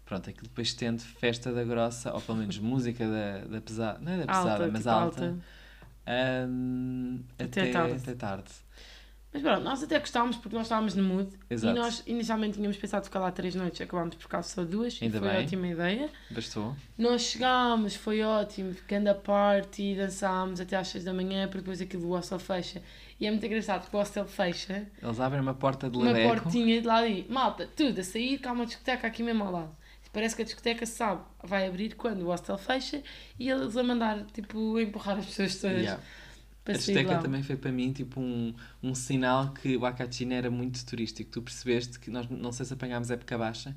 Pronto, 0.05 0.29
aquilo 0.29 0.47
depois 0.47 0.67
estende 0.67 1.03
festa 1.03 1.51
da 1.51 1.63
grossa, 1.63 2.13
ou 2.13 2.21
pelo 2.21 2.37
menos 2.37 2.57
música 2.59 3.05
da, 3.07 3.39
da 3.45 3.61
pesada, 3.61 3.99
não 3.99 4.11
é 4.11 4.17
da 4.19 4.27
pesada, 4.27 4.49
Alta, 4.51 4.67
mas 4.67 4.77
tipo, 4.77 4.89
alta, 4.89 5.37
hum, 6.47 7.19
Até 7.39 7.45
até, 7.45 7.71
tarde. 7.71 7.93
até 7.95 8.13
tarde. 8.15 8.51
Mas 9.35 9.43
pronto, 9.43 9.63
nós 9.65 9.83
até 9.83 9.99
gostávamos 9.99 10.37
porque 10.37 10.55
nós 10.55 10.65
estávamos 10.65 10.95
no 10.95 11.03
mood 11.03 11.29
Exato. 11.49 11.75
e 11.75 11.77
nós 11.77 12.03
inicialmente 12.07 12.53
tínhamos 12.53 12.77
pensado 12.77 13.03
ficar 13.03 13.19
lá 13.19 13.29
três 13.33 13.53
noites, 13.53 13.81
acabámos 13.81 14.15
por 14.15 14.21
ficar 14.21 14.41
só 14.43 14.63
duas 14.63 14.97
Ainda 15.01 15.17
e 15.17 15.19
foi 15.19 15.29
bem. 15.29 15.43
ótima 15.43 15.67
ideia. 15.67 16.09
Bastou? 16.31 16.73
Nós 16.97 17.21
chegámos, 17.23 17.95
foi 17.97 18.21
ótimo, 18.21 18.73
ficando 18.73 19.09
a 19.09 19.13
party, 19.13 19.93
dançámos 19.95 20.61
até 20.61 20.77
às 20.77 20.87
seis 20.87 21.03
da 21.03 21.13
manhã, 21.13 21.47
porque 21.47 21.57
depois 21.59 21.81
aquilo 21.81 22.03
do 22.03 22.09
hostel 22.11 22.39
fecha. 22.39 22.81
E 23.19 23.27
é 23.27 23.29
muito 23.29 23.45
engraçado 23.45 23.81
porque 23.81 23.97
o 23.97 23.99
hostel 23.99 24.25
fecha, 24.25 24.87
Eles 25.03 25.19
abrem 25.19 25.41
uma 25.41 25.53
porta 25.53 25.89
de 25.89 25.97
uma 25.97 26.05
ladeco. 26.05 26.41
portinha 26.41 26.79
de 26.79 26.87
lá 26.87 26.95
ali, 26.99 27.25
malta, 27.29 27.67
tudo 27.75 27.99
a 27.99 28.03
sair, 28.05 28.37
cá 28.37 28.51
há 28.51 28.53
uma 28.53 28.65
discoteca 28.65 29.05
aqui 29.05 29.21
mesmo 29.21 29.43
ao 29.43 29.51
lado. 29.51 29.75
Parece 30.13 30.33
que 30.33 30.43
a 30.43 30.45
discoteca 30.45 30.85
sabe, 30.85 31.21
vai 31.43 31.67
abrir 31.67 31.93
quando 31.95 32.21
o 32.21 32.27
hostel 32.27 32.57
fecha 32.57 33.03
e 33.37 33.49
eles 33.49 33.75
a 33.75 33.83
mandar, 33.83 34.23
tipo, 34.33 34.77
a 34.77 34.81
empurrar 34.81 35.17
as 35.17 35.25
pessoas 35.25 35.55
todas 35.59 35.81
Yeah. 35.81 36.01
Para 36.65 36.73
A 36.73 37.03
lá. 37.13 37.17
também 37.19 37.43
foi 37.43 37.55
para 37.55 37.71
mim 37.71 37.93
tipo 37.93 38.19
um, 38.19 38.53
um 38.81 38.95
sinal 38.95 39.53
que 39.53 39.77
o 39.77 39.85
Acachina 39.85 40.33
era 40.33 40.49
muito 40.49 40.83
turístico. 40.85 41.29
Tu 41.31 41.41
percebeste 41.41 41.99
que 41.99 42.09
nós 42.09 42.27
não 42.29 42.51
sei 42.51 42.65
se 42.65 42.73
apanhámos 42.73 43.11
época 43.11 43.37
baixa, 43.37 43.75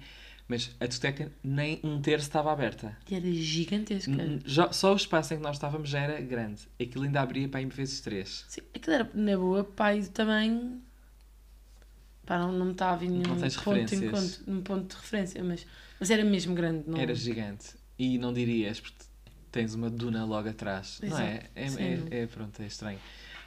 mas 0.48 0.74
a 0.80 0.86
discoteca 0.86 1.30
nem 1.44 1.78
um 1.84 2.00
terço 2.00 2.26
estava 2.26 2.50
aberta. 2.50 2.96
E 3.10 3.14
era 3.14 3.30
gigantesca. 3.30 4.12
Já- 4.46 4.72
Só 4.72 4.94
o 4.94 4.96
espaço 4.96 5.34
em 5.34 5.36
que 5.36 5.42
nós 5.42 5.56
estávamos 5.56 5.90
já 5.90 6.00
era 6.00 6.18
grande. 6.20 6.62
Aquilo 6.80 7.04
ainda 7.04 7.20
abria 7.20 7.46
para 7.46 7.60
aí 7.60 7.66
vezes 7.66 8.00
três. 8.00 8.46
Sim, 8.48 8.62
aquilo 8.74 8.94
era 8.94 9.10
na 9.14 9.36
boa, 9.36 9.62
pai 9.62 10.02
também. 10.04 10.80
Pá, 12.24 12.38
não, 12.38 12.52
não 12.52 12.66
me 12.66 12.72
está 12.72 12.92
a 12.92 12.96
vir 12.96 13.08
nenhum 13.08 13.22
ponto, 13.22 13.94
encontro, 13.94 14.38
num 14.46 14.60
ponto 14.62 14.90
de 14.94 14.96
referência, 15.00 15.42
mas, 15.44 15.66
mas 15.98 16.10
era 16.10 16.24
mesmo 16.24 16.54
grande, 16.54 16.84
não 16.88 16.98
Era 16.98 17.14
gigante. 17.14 17.74
E 17.98 18.18
não 18.18 18.32
dirias, 18.32 18.80
porque 18.80 19.04
tens 19.58 19.74
uma 19.74 19.90
duna 19.90 20.24
logo 20.24 20.48
atrás. 20.48 21.00
Não 21.02 21.18
é? 21.18 21.32
Exato. 21.34 21.46
É, 21.54 21.68
Sim. 21.68 22.06
é, 22.10 22.20
é, 22.20 22.26
pronto, 22.26 22.60
é 22.62 22.66
estranho. 22.66 22.98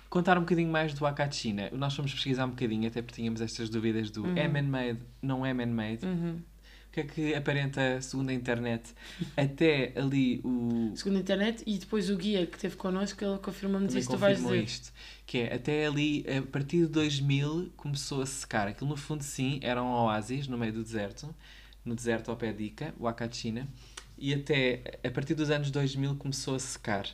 Contar 0.10 0.38
um 0.38 0.42
bocadinho 0.42 0.70
mais 0.70 0.94
do 0.94 1.06
Akachina. 1.06 1.70
Nós 1.72 1.96
fomos 1.96 2.14
pesquisar 2.14 2.46
um 2.46 2.50
bocadinho, 2.50 2.86
até 2.88 3.02
porque 3.02 3.22
tínhamos 3.22 3.40
estas 3.40 3.70
dúvidas 3.70 4.10
do 4.12 4.24
Uhum. 4.24 4.38
é 4.38 4.46
man-made, 4.48 5.00
não 5.22 5.46
é 5.46 5.54
man-made. 5.54 6.06
Uhum. 6.06 6.42
O 6.90 6.92
que 6.92 7.00
é 7.00 7.04
que 7.06 7.34
aparenta, 7.34 8.02
segundo 8.02 8.30
a 8.30 8.34
internet, 8.34 8.94
até 9.38 9.94
ali 9.96 10.42
o. 10.44 10.92
Segundo 10.98 11.16
a 11.16 11.20
internet, 11.22 11.64
e 11.66 11.78
depois 11.78 12.10
o 12.10 12.18
guia 12.18 12.46
que 12.46 12.58
teve 12.60 12.76
connosco, 12.76 13.24
ele 13.24 13.40
isso 13.98 14.10
que 14.10 14.16
tu 14.16 14.18
vais 14.18 14.38
dizer. 14.38 14.64
isto. 14.64 14.92
Que 15.26 15.38
é, 15.38 15.56
até 15.56 15.86
ali, 15.86 16.26
a 16.28 16.42
partir 16.42 16.80
de 16.80 16.88
2000, 16.88 17.72
começou 17.78 18.22
a 18.22 18.26
secar. 18.26 18.68
Aquilo, 18.68 18.90
no 18.90 18.98
fundo, 18.98 19.24
sim, 19.24 19.60
era 19.64 19.82
um 19.82 19.88
oásis 19.88 20.46
no 20.50 20.58
meio 20.58 20.74
do 20.74 20.84
deserto. 20.84 21.34
No 21.84 21.96
deserto 21.96 22.30
ao 22.30 22.38
pé 22.38 22.54
de 22.54 22.64
Ica, 22.66 22.94
o 23.00 23.08
Akachina. 23.08 23.68
E 24.18 24.34
até, 24.34 25.00
a 25.04 25.10
partir 25.10 25.34
dos 25.34 25.50
anos 25.50 25.72
2000, 25.72 26.16
começou 26.16 26.56
a 26.56 26.60
secar. 26.60 27.08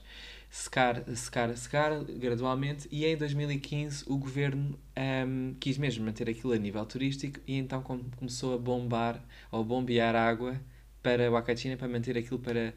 Secar, 0.49 1.03
secar, 1.15 1.55
secar, 1.57 2.03
gradualmente. 2.03 2.87
E 2.91 3.05
em 3.05 3.15
2015, 3.17 4.03
o 4.07 4.17
governo 4.17 4.77
ahm, 4.95 5.53
quis 5.59 5.77
mesmo 5.77 6.05
manter 6.05 6.29
aquilo 6.29 6.53
a 6.53 6.57
nível 6.57 6.85
turístico. 6.85 7.39
E 7.47 7.55
então 7.55 7.81
com- 7.81 8.03
começou 8.17 8.55
a 8.55 8.57
bombar, 8.57 9.23
ou 9.51 9.63
bombear 9.63 10.15
água 10.15 10.59
para 11.01 11.31
o 11.31 11.35
Akachina, 11.37 11.77
para 11.77 11.87
manter 11.87 12.17
aquilo 12.17 12.39
para... 12.39 12.73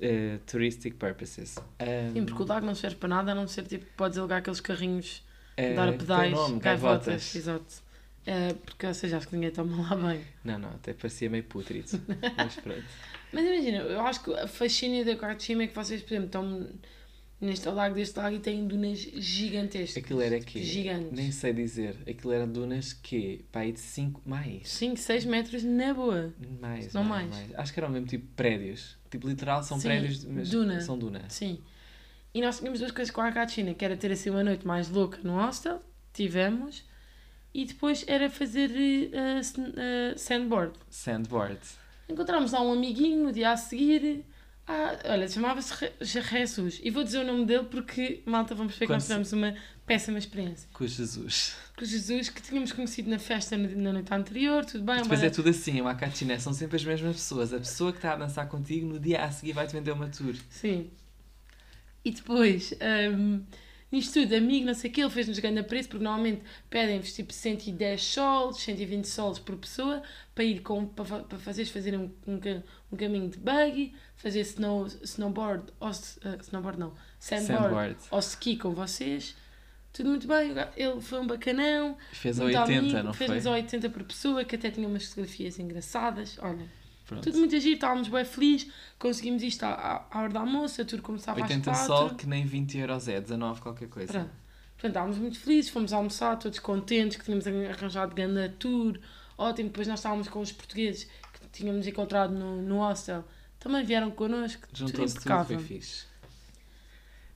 eh, 0.00 0.38
touristic 0.46 0.96
purposes. 0.96 1.56
Ahm, 1.80 2.12
Sim, 2.12 2.24
porque 2.24 2.42
o 2.42 2.46
lago 2.46 2.66
não 2.66 2.74
serve 2.74 2.96
para 2.96 3.08
nada, 3.08 3.32
a 3.32 3.34
não 3.34 3.46
ser 3.46 3.66
tipo, 3.66 3.84
podes 3.96 4.18
alugar 4.18 4.38
aqueles 4.38 4.60
carrinhos, 4.60 5.22
Eh, 5.56 5.74
dar 5.74 5.88
a 5.88 5.92
pedais, 5.92 6.32
nome, 6.32 6.60
gaivotas. 6.60 7.22
gaivotas. 7.22 7.34
Exato. 7.34 7.82
É, 8.26 8.54
porque, 8.54 8.86
ou 8.86 8.92
seja, 8.94 9.16
acho 9.18 9.28
que 9.28 9.34
ninguém 9.36 9.50
toma 9.52 9.88
lá 9.88 9.94
bem. 9.94 10.20
Não, 10.44 10.58
não, 10.58 10.70
até 10.70 10.92
parecia 10.92 11.30
meio 11.30 11.44
putrido. 11.44 11.88
Mas 12.36 12.56
pronto. 12.56 12.84
Mas 13.32 13.44
imagina, 13.44 13.78
eu 13.78 14.00
acho 14.00 14.22
que 14.24 14.32
a 14.34 14.46
fascínio 14.48 15.04
da 15.04 15.14
Kachima 15.16 15.64
é 15.64 15.66
que 15.66 15.74
vocês, 15.74 16.00
por 16.02 16.12
exemplo, 16.12 16.26
estão 16.26 16.68
neste 17.40 17.68
lago 17.68 17.94
deste 17.94 18.18
lago 18.18 18.36
e 18.36 18.38
têm 18.38 18.66
dunas 18.66 18.98
gigantescas. 18.98 20.02
Aquilo 20.02 20.20
era 20.22 20.40
quê? 20.40 20.62
Gigantes. 20.62 21.12
Nem 21.12 21.30
sei 21.30 21.52
dizer. 21.52 21.96
Aquilo 22.08 22.32
eram 22.32 22.48
dunas 22.50 22.92
que, 22.92 23.44
pá, 23.52 23.60
aí 23.60 23.72
de 23.72 23.80
5, 23.80 24.22
mais. 24.24 24.68
5, 24.68 24.96
6 24.96 25.24
metros 25.26 25.62
na 25.62 25.92
boa. 25.92 26.32
Mais, 26.60 26.92
Não 26.94 27.04
mais, 27.04 27.28
mais. 27.28 27.54
Acho 27.54 27.72
que 27.72 27.78
eram 27.80 27.90
mesmo 27.90 28.06
tipo 28.06 28.26
prédios. 28.34 28.96
Tipo, 29.10 29.28
literal, 29.28 29.62
são 29.62 29.78
Sim, 29.78 29.88
prédios, 29.88 30.24
mas 30.24 30.50
duna. 30.50 30.80
são 30.80 30.98
duna. 30.98 31.24
Sim. 31.28 31.60
E 32.32 32.40
nós 32.40 32.58
tínhamos 32.58 32.80
duas 32.80 32.92
coisas 32.92 33.12
com 33.12 33.20
a 33.20 33.30
Kachina, 33.32 33.74
que 33.74 33.84
era 33.84 33.96
ter 33.96 34.12
assim 34.12 34.30
uma 34.30 34.44
noite 34.44 34.66
mais 34.66 34.88
louca 34.88 35.18
no 35.22 35.34
hostel, 35.36 35.80
tivemos, 36.12 36.84
e 37.60 37.64
depois 37.64 38.04
era 38.06 38.28
fazer 38.28 38.70
eh, 39.12 40.14
sandboard. 40.16 40.74
Sandboard. 40.90 41.58
Encontramos 42.08 42.52
lá 42.52 42.60
um 42.62 42.72
amiguinho 42.72 43.24
no 43.24 43.32
dia 43.32 43.50
a 43.50 43.56
seguir. 43.56 44.24
Ah, 44.68 44.96
olha, 45.06 45.28
chamava-se 45.28 45.72
Jesus. 46.00 46.80
E 46.82 46.90
vou 46.90 47.02
dizer 47.04 47.20
o 47.20 47.24
nome 47.24 47.46
dele 47.46 47.64
porque, 47.70 48.22
malta, 48.26 48.54
vamos 48.54 48.76
ver 48.76 48.86
que 48.86 48.92
nós 48.92 49.02
se- 49.04 49.08
tivemos 49.08 49.32
uma 49.32 49.54
péssima 49.86 50.18
experiência. 50.18 50.68
Com 50.72 50.86
Jesus. 50.86 51.56
Com 51.76 51.84
o 51.84 51.86
Jesus, 51.86 52.28
que 52.28 52.42
tínhamos 52.42 52.72
conhecido 52.72 53.08
na 53.08 53.18
festa 53.18 53.56
na 53.56 53.92
noite 53.92 54.12
anterior, 54.12 54.64
tudo 54.64 54.84
bem. 54.84 54.96
Depois 55.02 55.20
olha, 55.20 55.28
é 55.28 55.30
tudo 55.30 55.48
assim, 55.48 55.80
o 55.80 55.86
Akachina 55.88 56.38
são 56.40 56.52
sempre 56.52 56.76
as 56.76 56.84
mesmas 56.84 57.16
pessoas. 57.16 57.54
A 57.54 57.58
pessoa 57.58 57.92
que 57.92 57.98
está 57.98 58.12
a 58.12 58.16
dançar 58.16 58.48
contigo 58.48 58.86
no 58.86 58.98
dia 58.98 59.22
a 59.24 59.30
seguir 59.30 59.52
vai-te 59.52 59.72
vender 59.72 59.92
uma 59.92 60.08
tour. 60.08 60.34
Sim. 60.50 60.90
E 62.04 62.10
depois, 62.10 62.74
hum, 63.16 63.42
Nisto 63.90 64.14
tudo, 64.20 64.34
amigo, 64.34 64.66
não 64.66 64.74
sei 64.74 64.90
o 64.90 64.92
que, 64.92 65.00
ele 65.00 65.10
fez-nos 65.10 65.38
grande 65.38 65.62
preço, 65.62 65.88
porque 65.88 66.02
normalmente 66.02 66.42
pedem-vos 66.68 67.12
tipo 67.12 67.32
110 67.32 68.02
sols, 68.02 68.58
120 68.58 69.04
sols 69.06 69.38
por 69.38 69.56
pessoa, 69.56 70.02
para 70.34 70.42
ir 70.42 70.60
com, 70.60 70.86
para, 70.86 71.20
para 71.20 71.38
fazeres 71.38 71.70
fazer 71.70 71.96
um, 71.96 72.10
um, 72.26 72.40
um 72.90 72.96
caminho 72.96 73.28
de 73.28 73.38
buggy, 73.38 73.94
fazer 74.16 74.40
snow, 74.40 74.86
snowboard, 75.02 75.72
ou, 75.78 75.88
ah, 75.88 76.38
snowboard 76.40 76.80
não, 76.80 76.94
sandboard, 77.20 77.62
Sandboard. 77.62 77.96
ou 78.10 78.18
ski 78.18 78.56
com 78.56 78.70
vocês. 78.72 79.36
Tudo 79.92 80.10
muito 80.10 80.26
bem, 80.26 80.52
ele 80.76 81.00
foi 81.00 81.20
um 81.20 81.26
bacanão. 81.26 81.96
Fez 82.12 82.38
a 82.40 82.42
muito 82.42 82.58
80, 82.58 82.78
amigo, 82.78 83.02
não 83.02 83.14
foi? 83.14 83.28
Fez-nos 83.28 83.46
a 83.46 83.50
80 83.52 83.90
por 83.90 84.02
pessoa, 84.02 84.44
que 84.44 84.56
até 84.56 84.70
tinha 84.70 84.86
umas 84.86 85.06
fotografias 85.06 85.58
engraçadas. 85.58 86.38
Olha, 86.42 86.66
Pronto. 87.06 87.22
tudo 87.22 87.38
muito 87.38 87.54
agir, 87.54 87.74
estávamos 87.74 88.08
bem 88.08 88.24
felizes, 88.24 88.70
conseguimos 88.98 89.42
isto 89.42 89.62
à, 89.62 90.06
à, 90.10 90.18
hora 90.18 90.28
do 90.28 90.38
almoço, 90.38 90.82
a 90.82 90.84
tour 90.84 91.00
começava 91.00 91.40
80 91.40 91.70
às 91.70 91.86
4. 91.86 91.86
sol, 91.86 92.14
que 92.16 92.26
nem 92.26 92.44
20 92.44 92.78
euros 92.78 93.06
é, 93.06 93.20
19 93.20 93.60
qualquer 93.60 93.88
coisa. 93.88 94.12
Pronto. 94.12 94.30
Portanto, 94.72 94.90
estávamos 94.90 95.18
muito 95.18 95.38
felizes, 95.38 95.70
fomos 95.70 95.92
almoçar, 95.92 96.36
todos 96.36 96.58
contentes, 96.58 97.16
que 97.16 97.24
tínhamos 97.24 97.46
arranjado 97.46 98.14
grande 98.14 98.48
tour, 98.58 98.98
ótimo. 99.38 99.68
Depois 99.68 99.86
nós 99.86 100.00
estávamos 100.00 100.28
com 100.28 100.40
os 100.40 100.50
portugueses 100.52 101.04
que 101.32 101.48
tínhamos 101.52 101.86
encontrado 101.86 102.34
no, 102.34 102.60
no 102.60 102.78
hostel, 102.78 103.24
também 103.58 103.84
vieram 103.84 104.10
connosco, 104.10 104.66
tudo 104.68 104.88
Juntou-se 104.88 105.14
tudo, 105.14 105.22
impecável. 105.22 105.58
foi 105.58 105.66
fixe. 105.66 106.04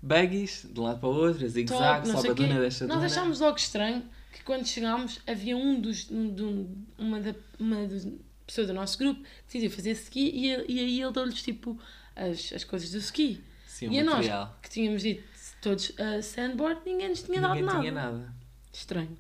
Buggies, 0.02 0.66
de 0.72 0.80
um 0.80 0.84
lado 0.84 0.98
para 0.98 1.08
o 1.08 1.14
outro, 1.14 1.46
zigue-zague, 1.46 2.08
sobe 2.10 2.30
a 2.30 2.32
duna, 2.32 2.60
deixa 2.60 2.84
a 2.84 2.88
Nós 2.88 3.02
achámos 3.04 3.40
logo 3.40 3.56
estranho 3.56 4.02
que 4.32 4.42
quando 4.42 4.66
chegámos 4.66 5.20
havia 5.26 5.56
um 5.56 5.80
dos, 5.80 6.10
um, 6.10 6.34
de 6.34 6.42
um- 6.42 6.84
uma, 6.96 7.20
da, 7.20 7.34
uma 7.58 7.86
das 7.86 8.06
pessoas 8.50 8.66
do 8.66 8.74
nosso 8.74 8.98
grupo 8.98 9.22
decidiu 9.46 9.70
fazer 9.70 9.92
ski 9.92 10.30
e, 10.34 10.50
ele- 10.52 10.64
e 10.68 10.78
aí 10.80 11.00
ele 11.02 11.12
deu-lhes 11.12 11.42
tipo 11.42 11.78
as, 12.14 12.52
as 12.52 12.64
coisas 12.64 12.90
do 12.90 12.98
ski. 12.98 13.42
Sim, 13.66 13.90
e 13.90 14.00
a 14.00 14.04
nós 14.04 14.14
material. 14.16 14.58
que 14.62 14.68
tínhamos 14.70 15.02
dito 15.02 15.22
todos 15.62 15.92
a 15.98 16.20
sandboard, 16.22 16.80
ninguém 16.84 17.08
nos 17.10 17.22
tinha 17.22 17.40
dado 17.40 17.54
Ninguém 17.54 17.66
nada. 17.66 17.80
tinha 17.80 17.92
nada. 17.92 18.34
Estranho. 18.72 19.16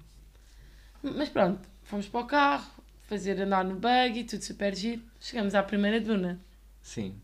Mas 1.02 1.28
pronto, 1.28 1.66
fomos 1.82 2.06
para 2.08 2.20
o 2.20 2.26
carro, 2.26 2.70
fazer 3.08 3.40
andar 3.40 3.64
no 3.64 3.74
buggy, 3.76 4.24
tudo 4.24 4.42
super 4.42 4.74
giro. 4.74 5.02
Chegamos 5.18 5.54
à 5.54 5.62
primeira 5.62 6.00
duna. 6.00 6.38
Sim. 6.82 7.14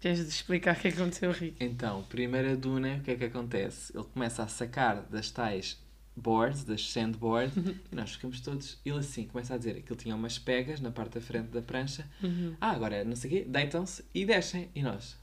Queres 0.00 0.20
explicar 0.20 0.76
o 0.76 0.80
que 0.80 0.88
é 0.88 0.92
que 0.92 1.00
aconteceu, 1.00 1.32
Rico? 1.32 1.56
Então, 1.60 2.02
primeira 2.04 2.56
duna, 2.56 2.96
o 2.96 3.00
que 3.00 3.10
é 3.10 3.16
que 3.16 3.24
acontece? 3.24 3.92
Ele 3.96 4.04
começa 4.04 4.42
a 4.44 4.48
sacar 4.48 5.02
das 5.02 5.30
tais 5.30 5.76
boards, 6.18 6.64
das 6.64 6.90
sandboard, 6.90 7.52
e 7.90 7.94
nós 7.94 8.12
ficamos 8.12 8.40
todos. 8.40 8.78
Ele 8.84 8.98
assim 8.98 9.24
começa 9.26 9.54
a 9.54 9.58
dizer 9.58 9.80
que 9.82 9.92
ele 9.92 10.00
tinha 10.00 10.14
umas 10.14 10.38
pegas 10.38 10.80
na 10.80 10.90
parte 10.90 11.14
da 11.14 11.20
frente 11.20 11.48
da 11.48 11.62
prancha. 11.62 12.04
Uhum. 12.22 12.54
Ah, 12.60 12.70
agora 12.72 13.04
não 13.04 13.16
sei 13.16 13.30
o 13.30 13.34
quê, 13.34 13.44
deitam-se 13.48 14.04
e 14.14 14.24
descem. 14.24 14.68
E 14.74 14.82
nós, 14.82 15.16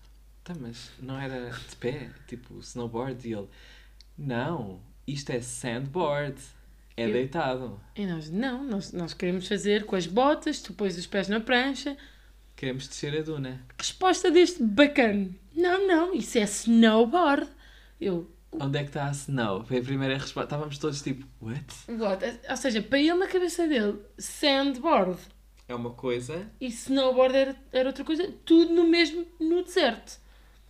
tá, 0.44 0.54
mas 0.60 0.92
não 1.02 1.20
era 1.20 1.50
de 1.52 1.76
pé, 1.76 2.10
tipo 2.28 2.58
snowboard? 2.60 3.28
E 3.28 3.34
ele, 3.34 3.48
não, 4.18 4.80
isto 5.08 5.30
é 5.32 5.42
sandboard, 5.42 6.36
é 6.98 7.08
Eu- 7.08 7.12
deitado. 7.14 7.80
E 7.96 8.06
nós, 8.06 8.30
não, 8.30 8.64
nós, 8.64 8.92
nós 8.94 9.14
queremos 9.14 9.48
fazer 9.48 9.86
com 9.86 9.96
as 9.96 10.08
botas, 10.08 10.62
tu 10.62 10.74
pões 10.74 10.98
os 10.98 11.06
pés 11.06 11.28
na 11.28 11.40
prancha. 11.40 11.98
Queremos 12.56 12.88
descer 12.88 13.18
a 13.20 13.22
duna. 13.22 13.62
Resposta 13.78 14.32
deste 14.32 14.64
bacana. 14.64 15.30
Não, 15.54 15.86
não, 15.88 16.14
isso 16.14 16.38
é 16.38 16.44
snowboard. 16.44 17.48
Eu, 18.00 18.30
Onde 18.60 18.78
é 18.80 18.84
que 18.84 18.90
está 18.90 19.08
a 19.08 19.12
snow? 19.12 19.64
Foi 19.64 19.78
a 19.80 19.82
primeira 19.84 20.14
resposta. 20.16 20.44
Estávamos 20.44 20.78
todos 20.78 21.02
tipo, 21.02 21.26
what? 21.42 21.66
what? 21.90 22.40
Ou 22.50 22.58
seja, 22.58 22.82
para 22.82 23.00
ele 23.00 23.14
na 23.14 23.28
cabeça 23.28 23.68
dele, 23.68 24.00
sandboard 24.18 25.20
É 25.68 25.76
uma 25.76 25.92
coisa, 25.92 26.48
e 26.60 26.68
snowboard 26.68 27.36
era, 27.36 27.56
era 27.72 27.90
outra 27.90 28.04
coisa, 28.04 28.32
tudo 28.46 28.74
no 28.74 28.88
mesmo, 28.88 29.26
no 29.40 29.64
deserto. 29.64 30.20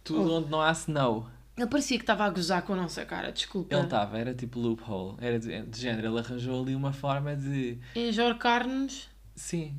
tudo 0.04 0.32
Oh. 0.32 0.38
onde 0.38 0.50
não 0.50 0.62
há 0.62 0.72
snow. 0.72 1.28
Ele 1.58 1.68
parecia 1.68 1.98
que 1.98 2.04
estava 2.04 2.26
a 2.26 2.30
gozar 2.30 2.62
com 2.64 2.74
a 2.74 2.76
nossa 2.76 3.06
cara, 3.06 3.32
desculpa. 3.32 3.74
Ele 3.74 3.84
estava, 3.86 4.18
era 4.18 4.34
tipo 4.34 4.60
loophole, 4.60 5.16
era 5.22 5.40
de, 5.40 5.62
de 5.62 5.80
género, 5.80 6.08
ele 6.10 6.20
arranjou 6.20 6.62
ali 6.62 6.76
uma 6.76 6.92
forma 6.92 7.36
de. 7.36 7.78
Enjorcar-nos. 7.96 9.10
Sim, 9.36 9.78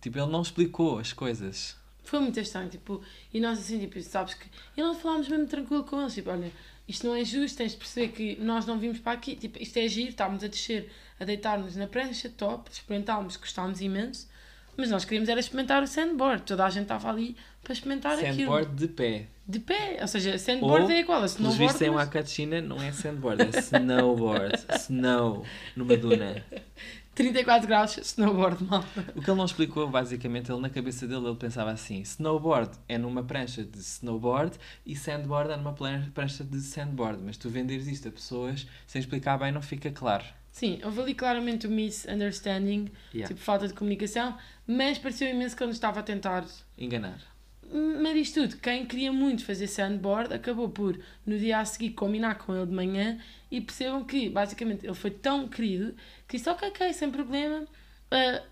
tipo, 0.00 0.18
ele 0.18 0.30
não 0.30 0.42
explicou 0.42 0.98
as 0.98 1.12
coisas. 1.12 1.76
Foi 2.02 2.20
muito 2.20 2.38
estranho, 2.38 2.68
tipo, 2.68 3.00
e 3.32 3.40
nós 3.40 3.58
assim, 3.58 3.78
tipo, 3.78 3.98
sabes 4.02 4.34
que. 4.34 4.46
E 4.76 4.82
nós 4.82 4.98
falámos 5.00 5.26
mesmo 5.26 5.46
tranquilo 5.46 5.84
com 5.84 6.00
eles, 6.02 6.12
tipo, 6.12 6.28
olha, 6.30 6.52
isto 6.88 7.06
não 7.06 7.14
é 7.14 7.24
justo, 7.24 7.56
tens 7.58 7.72
de 7.72 7.78
perceber 7.78 8.08
que 8.08 8.36
nós 8.40 8.66
não 8.66 8.78
vimos 8.78 8.98
para 8.98 9.12
aqui, 9.12 9.34
tipo, 9.36 9.62
isto 9.62 9.76
é 9.78 9.88
giro, 9.88 10.10
estávamos 10.10 10.44
a 10.44 10.48
descer, 10.48 10.90
a 11.18 11.24
deitar-nos 11.24 11.76
na 11.76 11.86
prancha, 11.86 12.28
top, 12.28 12.70
experimentámos, 12.70 13.36
gostámos 13.36 13.80
imenso, 13.80 14.28
mas 14.76 14.90
nós 14.90 15.04
queríamos 15.04 15.28
era 15.28 15.38
experimentar 15.40 15.82
o 15.82 15.86
sandboard, 15.86 16.42
toda 16.42 16.64
a 16.64 16.70
gente 16.70 16.82
estava 16.82 17.08
ali 17.08 17.36
para 17.62 17.72
experimentar 17.72 18.18
Sandboard 18.18 18.64
aquilo. 18.66 18.76
de 18.76 18.88
pé. 18.88 19.26
De 19.46 19.60
pé, 19.60 19.98
ou 20.00 20.08
seja, 20.08 20.36
sandboard 20.38 20.84
Ou, 20.86 20.90
é 20.90 21.00
igual 21.00 21.18
a 21.18 21.20
Pelos 21.20 21.32
snowboard, 21.34 21.62
vistos, 21.64 21.82
em 21.82 21.90
mas- 21.90 22.04
Wakachina 22.06 22.60
não 22.60 22.82
é 22.82 22.92
sandboard, 22.92 23.42
é 23.42 23.58
snowboard. 23.60 24.52
Snow, 24.80 25.44
numa 25.76 25.96
duna. 25.96 26.44
34 27.14 27.66
graus, 27.68 27.96
snowboard, 27.98 28.64
malta. 28.64 29.12
O 29.14 29.22
que 29.22 29.30
ele 29.30 29.38
não 29.38 29.44
explicou, 29.44 29.88
basicamente, 29.88 30.50
ele 30.50 30.60
na 30.60 30.68
cabeça 30.70 31.06
dele 31.06 31.26
ele 31.26 31.36
pensava 31.36 31.70
assim: 31.70 32.00
snowboard 32.00 32.70
é 32.88 32.98
numa 32.98 33.22
prancha 33.22 33.62
de 33.64 33.78
snowboard 33.78 34.56
e 34.84 34.96
sandboard 34.96 35.52
é 35.52 35.56
numa 35.56 35.72
prancha 35.72 36.44
de 36.44 36.60
sandboard. 36.60 37.22
Mas 37.22 37.36
tu 37.36 37.48
venderes 37.48 37.86
isto 37.86 38.08
a 38.08 38.10
pessoas 38.10 38.66
sem 38.86 39.00
explicar 39.00 39.38
bem, 39.38 39.52
não 39.52 39.62
fica 39.62 39.90
claro. 39.90 40.24
Sim, 40.50 40.78
houve 40.84 41.00
ali 41.00 41.14
claramente 41.14 41.66
o 41.66 41.70
misunderstanding, 41.70 42.90
Yeah. 43.12 43.26
tipo, 43.28 43.40
falta 43.44 43.66
de 43.66 43.74
comunicação, 43.74 44.36
mas 44.66 44.98
pareceu 44.98 45.28
imenso 45.28 45.56
que 45.56 45.62
ele 45.62 45.68
nos 45.68 45.76
estava 45.76 45.98
a 46.00 46.02
tentar 46.02 46.44
Enganar. 46.78 47.18
Mas 47.76 48.16
isto 48.16 48.40
tudo, 48.40 48.56
quem 48.58 48.86
queria 48.86 49.12
muito 49.12 49.44
fazer 49.44 49.66
sandboard 49.66 50.32
acabou 50.32 50.68
por, 50.68 50.96
no 51.26 51.36
dia 51.36 51.58
a 51.58 51.64
seguir, 51.64 51.90
combinar 51.90 52.36
com 52.36 52.54
ele 52.54 52.66
de 52.66 52.72
manhã 52.72 53.18
e 53.50 53.60
percebam 53.60 54.04
que, 54.04 54.28
basicamente, 54.28 54.86
ele 54.86 54.94
foi 54.94 55.10
tão 55.10 55.48
querido 55.48 55.92
que 56.28 56.36
disse: 56.36 56.48
Ok, 56.48 56.68
ok, 56.68 56.92
sem 56.92 57.10
problema, 57.10 57.66
ah, 58.12 58.42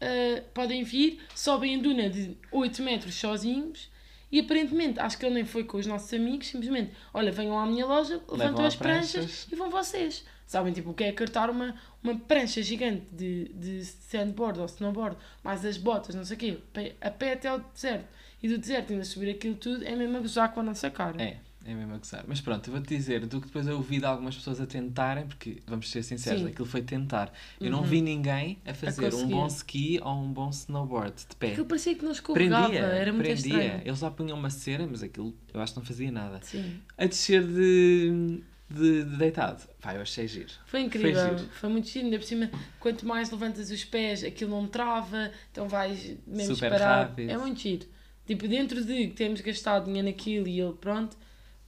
ah, 0.00 0.42
podem 0.54 0.84
vir, 0.84 1.20
sobem 1.34 1.74
em 1.74 1.78
duna 1.80 2.08
de 2.08 2.36
8 2.52 2.80
metros 2.82 3.16
sozinhos. 3.16 3.90
E 4.30 4.40
aparentemente, 4.40 5.00
acho 5.00 5.18
que 5.18 5.24
ele 5.24 5.34
nem 5.34 5.44
foi 5.44 5.64
com 5.64 5.78
os 5.78 5.86
nossos 5.86 6.12
amigos, 6.12 6.46
simplesmente, 6.46 6.92
olha, 7.12 7.32
venham 7.32 7.58
à 7.58 7.66
minha 7.66 7.84
loja, 7.84 8.22
levantam 8.28 8.64
a 8.64 8.68
as 8.68 8.76
pranchas 8.76 9.12
pranchas. 9.12 9.48
e 9.50 9.56
vão 9.56 9.70
vocês. 9.70 10.24
Sabem, 10.46 10.72
tipo, 10.72 10.90
o 10.90 10.94
que 10.94 11.02
é 11.04 11.12
cartar 11.12 11.50
uma, 11.50 11.74
uma 12.02 12.14
prancha 12.14 12.62
gigante 12.62 13.06
de, 13.10 13.48
de 13.54 13.84
sandboard 13.84 14.60
ou 14.60 14.66
snowboard, 14.66 15.16
mais 15.42 15.64
as 15.64 15.78
botas, 15.78 16.14
não 16.14 16.24
sei 16.24 16.36
o 16.36 16.38
quê, 16.38 16.58
a 17.00 17.10
pé 17.10 17.32
até 17.32 17.48
ao 17.48 17.58
deserto. 17.58 18.06
E 18.42 18.48
do 18.48 18.58
deserto 18.58 18.92
ainda 18.92 19.04
subir 19.04 19.30
aquilo 19.30 19.54
tudo 19.56 19.84
é 19.84 19.94
mesmo 19.96 20.16
a 20.16 20.20
gozar 20.20 20.52
com 20.52 20.60
a 20.60 20.62
nossa 20.62 20.88
cara. 20.90 21.20
É, 21.20 21.38
é 21.66 21.74
mesmo 21.74 21.94
a 21.94 21.98
gozar. 21.98 22.24
Mas 22.28 22.40
pronto, 22.40 22.68
eu 22.68 22.72
vou-te 22.74 22.88
dizer, 22.96 23.26
do 23.26 23.40
que 23.40 23.46
depois 23.48 23.66
eu 23.66 23.76
ouvi 23.76 23.98
de 23.98 24.04
algumas 24.04 24.36
pessoas 24.36 24.60
a 24.60 24.66
tentarem, 24.66 25.26
porque 25.26 25.58
vamos 25.66 25.90
ser 25.90 26.02
sinceros, 26.04 26.42
Sim. 26.42 26.48
aquilo 26.48 26.66
foi 26.66 26.82
tentar. 26.82 27.32
Eu 27.60 27.70
não 27.70 27.80
Uhum. 27.80 27.84
vi 27.84 28.00
ninguém 28.00 28.58
a 28.64 28.72
fazer 28.74 29.08
um 29.08 29.10
conseguir. 29.10 29.32
bom 29.34 29.46
ski 29.48 30.00
ou 30.02 30.12
um 30.22 30.32
bom 30.32 30.50
snowboard 30.50 31.14
de 31.28 31.36
pé. 31.36 31.48
Aquilo 31.52 31.66
parecia 31.66 31.94
que 31.96 32.04
não 32.04 32.12
escorregava, 32.12 32.68
Prendia, 32.68 32.86
era 32.86 33.12
muito 33.12 33.24
prendia. 33.26 33.56
estranho. 33.58 33.82
Eles 33.84 33.98
só 33.98 34.10
punham 34.10 34.38
uma 34.38 34.50
cera, 34.50 34.86
mas 34.88 35.02
aquilo 35.02 35.34
eu 35.52 35.60
acho 35.60 35.72
que 35.74 35.78
não 35.80 35.86
fazia 35.86 36.12
nada. 36.12 36.38
Sim. 36.42 36.80
A 36.96 37.06
descer 37.06 37.44
de, 37.44 38.40
de, 38.70 39.02
de 39.04 39.16
deitado. 39.16 39.68
Vai, 39.80 39.96
eu 39.96 40.02
achei 40.02 40.28
giro. 40.28 40.52
Foi 40.66 40.80
incrível, 40.80 41.36
giro. 41.38 41.50
foi, 41.50 41.68
muito 41.68 41.88
giro. 41.88 42.04
Ainda 42.04 42.18
por 42.18 42.24
cima, 42.24 42.50
quanto 42.78 43.04
mais 43.04 43.30
levantas 43.32 43.68
os 43.72 43.84
pés, 43.84 44.22
aquilo 44.22 44.50
não 44.52 44.68
trava, 44.68 45.32
então 45.50 45.68
vais 45.68 46.16
mesmo 46.24 46.54
Super 46.54 46.70
disparado. 46.70 47.08
rápido. 47.10 47.30
É 47.30 47.36
muito 47.36 47.60
giro. 47.60 47.86
Tipo, 48.28 48.46
dentro 48.46 48.84
de 48.84 49.08
que 49.08 49.14
temos 49.14 49.40
gastado 49.40 49.86
dinheiro 49.86 50.06
naquilo 50.06 50.46
e 50.46 50.60
ele, 50.60 50.74
pronto, 50.74 51.16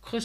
correu 0.00 0.20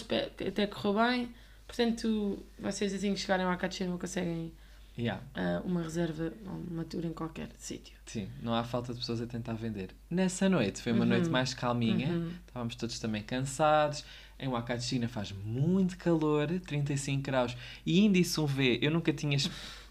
até 0.47 0.67
correu 0.67 0.93
bem. 1.03 1.29
Portanto, 1.65 2.45
vocês 2.59 2.93
assim 2.93 3.13
que 3.13 3.19
chegarem 3.19 3.45
à 3.45 3.55
Caixinha 3.57 3.89
não 3.89 3.97
conseguem 3.97 4.51
Yeah. 4.97 5.21
ah, 5.35 5.61
uma 5.65 5.81
reserva 5.81 6.31
uma 6.71 6.85
tour 6.85 7.03
em 7.05 7.11
qualquer 7.11 7.49
sítio. 7.57 7.93
Sim, 8.05 8.29
não 8.41 8.53
há 8.53 8.63
falta 8.63 8.93
de 8.93 8.99
pessoas 8.99 9.19
a 9.19 9.25
tentar 9.27 9.53
vender. 9.53 9.89
Nessa 10.09 10.47
noite 10.47 10.81
foi 10.81 10.93
uma 10.93 11.01
Uhum. 11.03 11.09
noite 11.09 11.27
mais 11.29 11.53
calminha, 11.53 12.07
Uhum. 12.07 12.31
estávamos 12.47 12.75
todos 12.75 12.97
também 12.99 13.21
cansados. 13.21 14.05
Em 14.39 14.47
Wakachina 14.47 15.09
faz 15.09 15.33
muito 15.33 15.97
calor, 15.97 16.47
35 16.61 17.23
graus. 17.23 17.57
E 17.85 17.99
índice 17.99 18.39
UV, 18.39 18.79
eu 18.81 18.89
nunca 18.91 19.11
tinha 19.11 19.33
ex- 19.35 19.49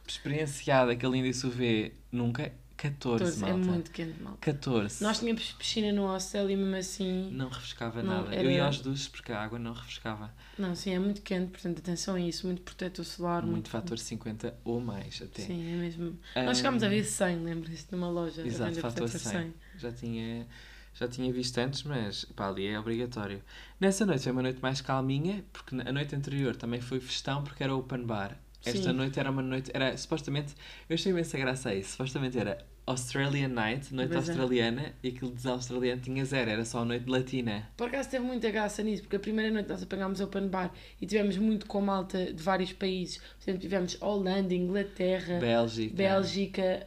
experienciado 0.09 0.91
aquele 0.91 1.19
índice 1.19 1.47
UV, 1.47 1.93
nunca. 2.11 2.51
14, 2.77 3.25
Todos, 3.25 3.43
é 3.43 3.47
malta. 3.53 3.71
muito 3.71 3.91
quente, 3.93 4.21
mal. 4.23 4.37
14. 4.41 5.03
Nós 5.03 5.19
tínhamos 5.21 5.53
piscina 5.53 5.93
no 5.93 6.07
hostel 6.07 6.51
e 6.51 6.57
mesmo 6.57 6.75
assim. 6.77 7.31
Não 7.31 7.49
refrescava 7.49 8.03
Não, 8.03 8.23
nada. 8.23 8.35
era- 8.35 8.43
Eu 8.45 8.51
ia 8.51 8.65
aos 8.67 8.81
duches 8.81 9.09
porque 9.09 9.33
a 9.33 9.41
água 9.43 9.59
não 9.59 9.73
refrescava. 9.73 10.35
Não, 10.59 10.75
sim, 10.75 10.93
é 10.93 10.99
muito 10.99 11.23
quente, 11.23 11.51
portanto, 11.51 11.79
atenção 11.79 12.17
a 12.17 12.21
isso. 12.21 12.47
Muito 12.47 12.63
protetor 12.63 13.05
solar. 13.05 13.45
Muito 13.47 13.71
fator 13.71 13.99
50 13.99 14.55
ou 14.65 14.81
mais 14.81 15.23
até. 15.23 15.43
Sim, 15.43 15.73
é 15.73 15.77
mesmo. 15.77 16.19
Ah, 16.35 16.43
Nós 16.43 16.59
chegámos 16.59 16.83
a 16.83 16.89
ver 16.89 17.05
100, 17.05 17.43
lembra-se, 17.45 17.87
numa 17.93 18.09
loja. 18.11 18.43
Exato, 18.47 18.75
fator 18.81 19.09
protetor 19.09 19.21
100. 19.21 19.55
Já 19.79 19.93
tinha, 19.93 20.47
já 20.95 21.09
tinha 21.09 21.33
visto 21.33 21.57
antes, 21.59 21.83
mas 21.85 22.25
pá, 22.37 22.49
ali 22.49 22.67
é 22.67 22.79
obrigatório. 22.79 23.43
Nessa 23.81 24.05
noite 24.05 24.25
foi 24.25 24.33
uma 24.33 24.43
noite 24.43 24.61
mais 24.61 24.81
calminha, 24.81 25.45
porque 25.53 25.75
a 25.81 25.93
noite 25.93 26.15
anterior 26.15 26.55
também 26.57 26.81
foi 26.81 27.01
festão 27.01 27.43
porque 27.45 27.63
era 27.63 27.75
open 27.75 28.05
bar. 28.05 28.37
Esta 28.65 28.91
Sim. 28.91 28.93
noite 28.93 29.21
era 29.21 29.31
uma 29.31 29.43
noite, 29.43 29.71
era 29.75 29.97
supostamente, 29.97 30.55
eu 30.89 30.95
achei 30.95 31.13
imensa 31.13 31.37
graça 31.37 31.69
a 31.71 31.75
isso, 31.75 31.93
supostamente 31.93 32.39
era 32.39 32.65
Australian 32.87 33.49
Night, 33.49 33.95
noite 33.95 34.13
Pois 34.13 34.29
é. 34.29 34.33
australiana, 34.33 34.95
e 35.03 35.09
aquilo 35.09 35.33
de 35.33 35.49
australiano 35.49 36.01
tinha 36.01 36.25
zero, 36.25 36.51
era 36.51 36.65
só 36.65 36.81
a 36.81 36.85
noite 36.85 37.09
latina. 37.09 37.69
Por 37.77 37.89
acaso 37.89 38.11
teve 38.11 38.25
muita 38.25 38.51
graça 38.51 38.83
nisso, 38.83 39.03
porque 39.03 39.17
a 39.17 39.21
primeira 39.21 39.51
noite 39.51 39.69
nós 39.69 39.83
apanhámos 39.83 40.21
open 40.21 40.49
bar 40.49 40.73
e 41.01 41.07
tivemos 41.07 41.37
muito 41.37 41.67
com 41.67 41.81
malta 41.81 42.33
de 42.33 42.43
vários 42.43 42.73
países. 42.73 43.19
Por 43.19 43.43
exemplo, 43.43 43.61
tivemos 43.61 44.01
Holanda, 44.01 44.55
Inglaterra, 44.55 45.39
Bélgica, 45.39 45.95
Bélgica, 45.95 46.87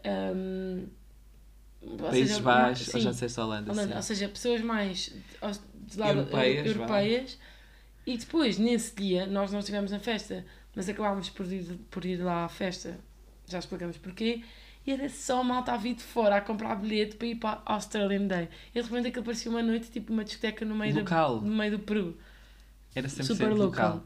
ou 1.81 1.97
Países 1.97 2.29
seja, 2.29 2.41
Baixos, 2.43 2.87
sim, 2.87 2.97
ou 2.97 3.03
já 3.03 3.11
disseste 3.11 3.39
Holanda, 3.39 3.71
Holanda, 3.71 3.95
ou 3.95 4.01
seja, 4.01 4.27
pessoas 4.27 4.61
mais 4.61 5.13
de, 5.87 5.99
lado 5.99 6.19
Europeias, 6.19 6.67
europeias. 6.67 7.37
E 8.05 8.17
depois, 8.17 8.57
nesse 8.57 8.95
dia, 8.95 9.27
nós 9.27 9.51
não 9.51 9.59
estivemos 9.59 9.91
na 9.91 9.99
festa, 9.99 10.45
mas 10.77 10.87
acabámos 10.87 11.27
por 11.31 11.51
ir, 11.51 11.63
por 11.89 12.05
ir 12.05 12.17
lá 12.17 12.45
à 12.45 12.49
festa, 12.49 12.99
já 13.47 13.57
explicamos 13.57 13.97
porquê. 13.97 14.43
E 14.85 14.91
era 14.91 15.09
só 15.09 15.43
malta 15.43 15.73
a 15.73 15.77
vir 15.77 15.95
de 15.95 16.03
fora 16.03 16.37
a 16.37 16.41
comprar 16.41 16.75
bilhete 16.75 17.15
para 17.15 17.27
ir 17.27 17.35
para 17.35 17.61
a 17.65 17.73
Australian 17.73 18.27
Day. 18.27 18.47
E 18.75 18.79
de 18.79 18.87
repente 18.87 19.07
aquilo 19.07 19.25
parecia 19.25 19.49
uma 19.51 19.63
noite, 19.63 19.89
tipo 19.89 20.13
uma 20.13 20.23
discoteca 20.23 20.63
no 20.63 20.75
meio, 20.75 20.95
Local. 20.99 21.39
Do, 21.39 21.45
no 21.47 21.55
meio 21.55 21.71
do 21.71 21.79
Peru. 21.79 22.15
Era 22.93 23.07
100% 23.07 23.23
Super 23.23 23.49
local. 23.53 23.95
local. 23.95 24.03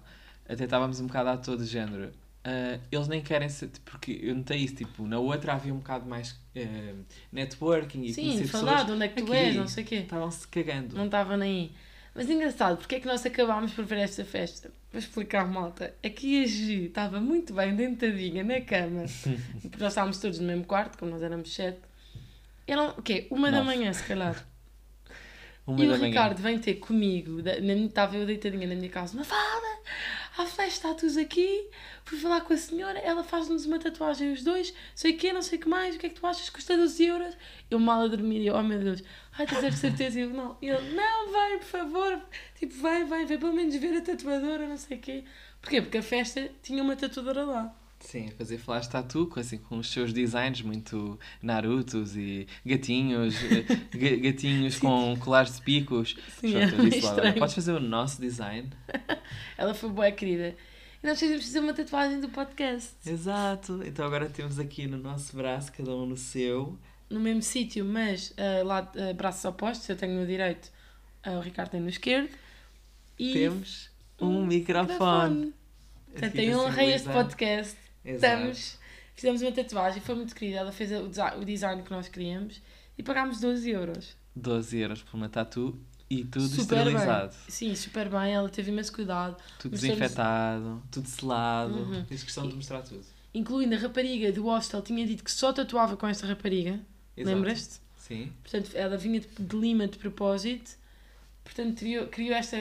Até 0.48 0.63
estávamos 0.63 1.01
um 1.01 1.08
bocado 1.08 1.30
a 1.30 1.38
todo 1.38 1.66
género. 1.66 2.13
Ah, 2.44 2.80
eles 2.90 3.08
nem 3.10 3.22
querem 3.22 3.50
ser, 3.50 3.70
porque 3.84 4.18
eu 4.24 4.34
notei 4.34 4.60
isso, 4.60 4.75
tipo, 4.75 5.06
na 5.06 5.20
outra 5.20 5.54
havia 5.54 5.74
um 5.74 5.78
bocado 5.78 6.08
mais 6.08 6.40
eh, 6.56 6.96
networking 7.32 8.01
e 8.04 8.13
Sim, 8.13 8.44
falar 8.46 8.72
pessoas. 8.72 8.86
de 8.88 8.92
onde 8.94 9.06
é 9.06 9.08
que 9.10 9.22
tu 9.22 9.24
Aqui, 9.25 9.36
és, 9.36 9.56
não 9.58 9.68
sei 9.68 9.84
o 9.84 9.88
quê. 9.88 9.96
Estavam-se 9.98 10.48
cagando. 10.48 10.96
Não 10.96 11.06
estava 11.06 11.36
nem 11.38 11.51
aí. 11.51 11.72
Mas 12.16 12.30
engraçado, 12.30 12.78
porque 12.78 12.96
é 12.96 13.00
que 13.00 13.06
nós 13.08 13.24
acabámos 13.25 13.72
por 13.74 13.86
ver 13.86 14.00
esta 14.00 14.25
festa? 14.25 14.72
Vou 14.91 15.00
explicar, 15.00 15.48
malta. 15.48 15.93
Aqui 16.05 16.43
a 16.43 16.48
Gi 16.48 16.86
estava 16.88 17.19
muito 17.21 17.53
bem 17.53 17.74
dentadinha 17.75 18.43
na 18.43 18.60
cama. 18.62 19.05
porque 19.62 19.77
nós 19.79 19.93
estávamos 19.93 20.17
todos 20.19 20.39
no 20.39 20.48
mesmo 20.48 20.65
quarto, 20.65 20.98
como 20.98 21.12
nós 21.12 21.24
éramos 21.24 21.53
sete. 21.53 21.79
Eram, 22.67 22.89
o 22.98 23.01
quê? 23.01 23.27
Uma 23.31 23.50
da 23.51 23.63
Nove. 23.63 23.77
manhã, 23.77 23.93
se 23.93 24.03
calhar. 24.03 24.45
Uma 25.65 25.83
e 25.83 25.88
da 25.88 25.93
o 25.95 25.98
manhã. 25.98 26.07
Ricardo 26.10 26.41
vem 26.41 26.60
ter 26.60 26.75
comigo, 26.75 27.41
da- 27.41 27.57
estava 27.57 28.17
eu 28.17 28.25
deitadinha 28.25 28.67
na 28.67 28.75
minha 28.75 28.89
casa, 28.89 29.15
Mafalda, 29.17 29.67
há 30.38 30.45
festa, 30.45 30.67
status 30.67 31.17
aqui, 31.17 31.69
fui 32.05 32.17
falar 32.17 32.41
com 32.41 32.53
a 32.53 32.57
senhora, 32.57 33.00
ela 33.00 33.23
faz-nos 33.23 33.65
uma 33.65 33.79
tatuagem 33.79 34.31
os 34.31 34.43
dois, 34.43 34.73
sei 34.95 35.13
o 35.13 35.17
quê, 35.17 35.33
não 35.33 35.41
sei 35.41 35.57
o 35.57 35.61
que 35.61 35.69
mais, 35.69 35.95
o 35.95 36.00
que 36.00 36.05
é 36.07 36.09
que 36.09 36.19
tu 36.19 36.25
achas, 36.25 36.50
custa 36.50 36.77
12 36.77 37.03
euros. 37.03 37.38
Eu 37.69 37.79
mal 37.79 38.01
a 38.01 38.07
dormir, 38.07 38.45
eu, 38.45 38.55
oh 38.55 38.63
meu 38.63 38.79
Deus, 38.79 39.03
ai, 39.38 39.45
tens 39.45 39.63
a 39.63 39.71
certeza? 39.71 40.19
E 40.19 40.23
eu, 40.23 40.29
não. 40.29 40.57
E 40.61 40.69
ele, 40.69 40.95
não, 40.95 41.31
vai, 41.31 41.57
por 41.57 41.67
favor, 41.67 42.21
tipo, 42.55 42.73
vai, 42.75 43.03
vai, 43.03 43.25
vai 43.25 43.38
pelo 43.38 43.53
menos 43.53 43.75
ver 43.75 43.97
a 43.97 44.01
tatuadora, 44.01 44.67
não 44.67 44.77
sei 44.77 44.97
o 44.97 45.00
quê. 45.01 45.23
Porquê? 45.61 45.81
Porque 45.81 45.97
a 45.97 46.03
festa 46.03 46.50
tinha 46.61 46.81
uma 46.81 46.95
tatuadora 46.95 47.43
lá. 47.45 47.80
Sim, 48.01 48.29
fazer 48.38 48.58
flash 48.58 48.88
tattoo, 48.88 49.27
com, 49.27 49.39
assim, 49.39 49.58
com 49.58 49.77
os 49.77 49.89
seus 49.89 50.12
designs 50.12 50.62
muito 50.62 51.17
Narutos 51.41 52.15
e 52.17 52.48
gatinhos, 52.65 53.36
eh, 53.43 53.62
ga- 53.98 54.31
gatinhos 54.31 54.77
com 54.79 55.15
colares 55.17 55.55
de 55.55 55.62
picos. 55.62 56.15
Sim, 56.39 56.51
Pronto, 56.53 56.81
é 56.88 56.89
disse 56.89 57.05
olha, 57.08 57.34
podes 57.34 57.55
fazer 57.55 57.74
o 57.74 57.79
nosso 57.79 58.20
design? 58.20 58.70
Ela 59.58 59.74
foi 59.74 59.89
boa 59.89 60.12
querida. 60.12 60.55
E 61.03 61.08
nós 61.08 61.20
fizemos 61.20 61.46
fazer 61.46 61.60
uma 61.60 61.74
tatuagem 61.74 62.20
do 62.20 62.29
podcast. 62.29 62.89
Exato, 63.08 63.81
então 63.86 64.05
agora 64.05 64.27
temos 64.29 64.60
aqui 64.60 64.88
no 64.88 64.98
nosso 64.98 65.36
braço, 65.36 65.72
cada 65.72 65.91
um 65.96 66.05
no 66.05 66.17
seu. 66.17 66.77
no 67.10 67.20
mesmo 67.20 67.41
sítio, 67.41 67.86
mas 67.86 68.34
ah, 68.38 68.63
lá 68.63 68.91
ah, 68.96 69.13
braços 69.13 69.46
opostos, 69.46 69.88
eu 69.89 69.96
tenho 69.96 70.20
no 70.20 70.25
direito, 70.27 70.72
ah, 71.24 71.31
o 71.34 71.39
Ricardo 71.39 71.72
tem 71.72 71.79
no 71.81 71.89
esquerdo. 71.89 72.29
E 73.17 73.34
Temos 73.34 73.89
um 74.20 74.39
um 74.39 74.46
microfone. 74.46 75.53
Portanto, 76.12 76.25
Aqui 76.25 76.38
tem 76.38 76.50
para 76.51 76.60
honrei 76.60 76.93
este 76.93 77.08
podcast. 77.10 77.77
Exato. 78.03 78.25
Estamos, 78.34 78.79
fizemos 79.15 79.41
uma 79.41 79.51
tatuagem, 79.51 80.01
foi 80.01 80.15
muito 80.15 80.34
querida. 80.36 80.58
Ela 80.60 80.72
fez 80.72 80.91
o, 80.91 81.08
desi- 81.08 81.38
o 81.39 81.46
design 81.46 81.84
que 81.84 81.91
nós 81.91 82.08
queríamos 82.08 82.62
e 82.98 83.03
pagámos 83.03 83.39
12 83.39 83.70
euros. 83.70 84.15
12 84.36 84.77
euros 84.79 85.03
por 85.03 85.17
uma 85.17 85.29
tatu 85.29 85.77
e 86.10 86.24
tudo 86.25 86.48
Super 86.48 86.77
esterilizado. 86.79 87.29
bem. 87.31 87.39
Sim, 87.50 87.75
super 87.75 88.10
bem. 88.10 88.34
Ela 88.34 88.50
teve 88.50 88.72
imenso 88.72 88.91
cuidado, 88.93 89.36
Tudo 89.60 89.72
Mostramos- 89.74 89.98
desinfetado, 90.00 90.84
tudo 90.91 91.08
selado. 91.08 91.74
Uhum. 91.75 92.05
Tens 92.05 92.24
questão 92.24 92.48
de 92.48 92.55
mostrar 92.55 92.81
tudo. 92.81 93.03
incluindo 93.34 93.75
a 93.75 93.77
rapariga 93.77 94.31
do 94.31 94.43
hostel. 94.46 94.81
Tinha 94.81 95.05
dito 95.05 95.24
que 95.24 95.31
só 95.31 95.53
tatuava 95.53 95.96
com 95.98 96.08
esta 96.08 96.25
rapariga. 96.27 96.79
Lembras-te? 97.15 97.79
Sim. 97.98 98.31
Portanto, 98.41 98.72
ela 98.75 98.98
vinha 98.98 99.20
de, 99.22 99.55
Lima 99.55 99.88
de 99.88 99.98
propósito. 99.98 100.72
Portanto, 101.44 101.75
criou, 101.77 102.07
criou 102.07 102.35
esta 102.35 102.57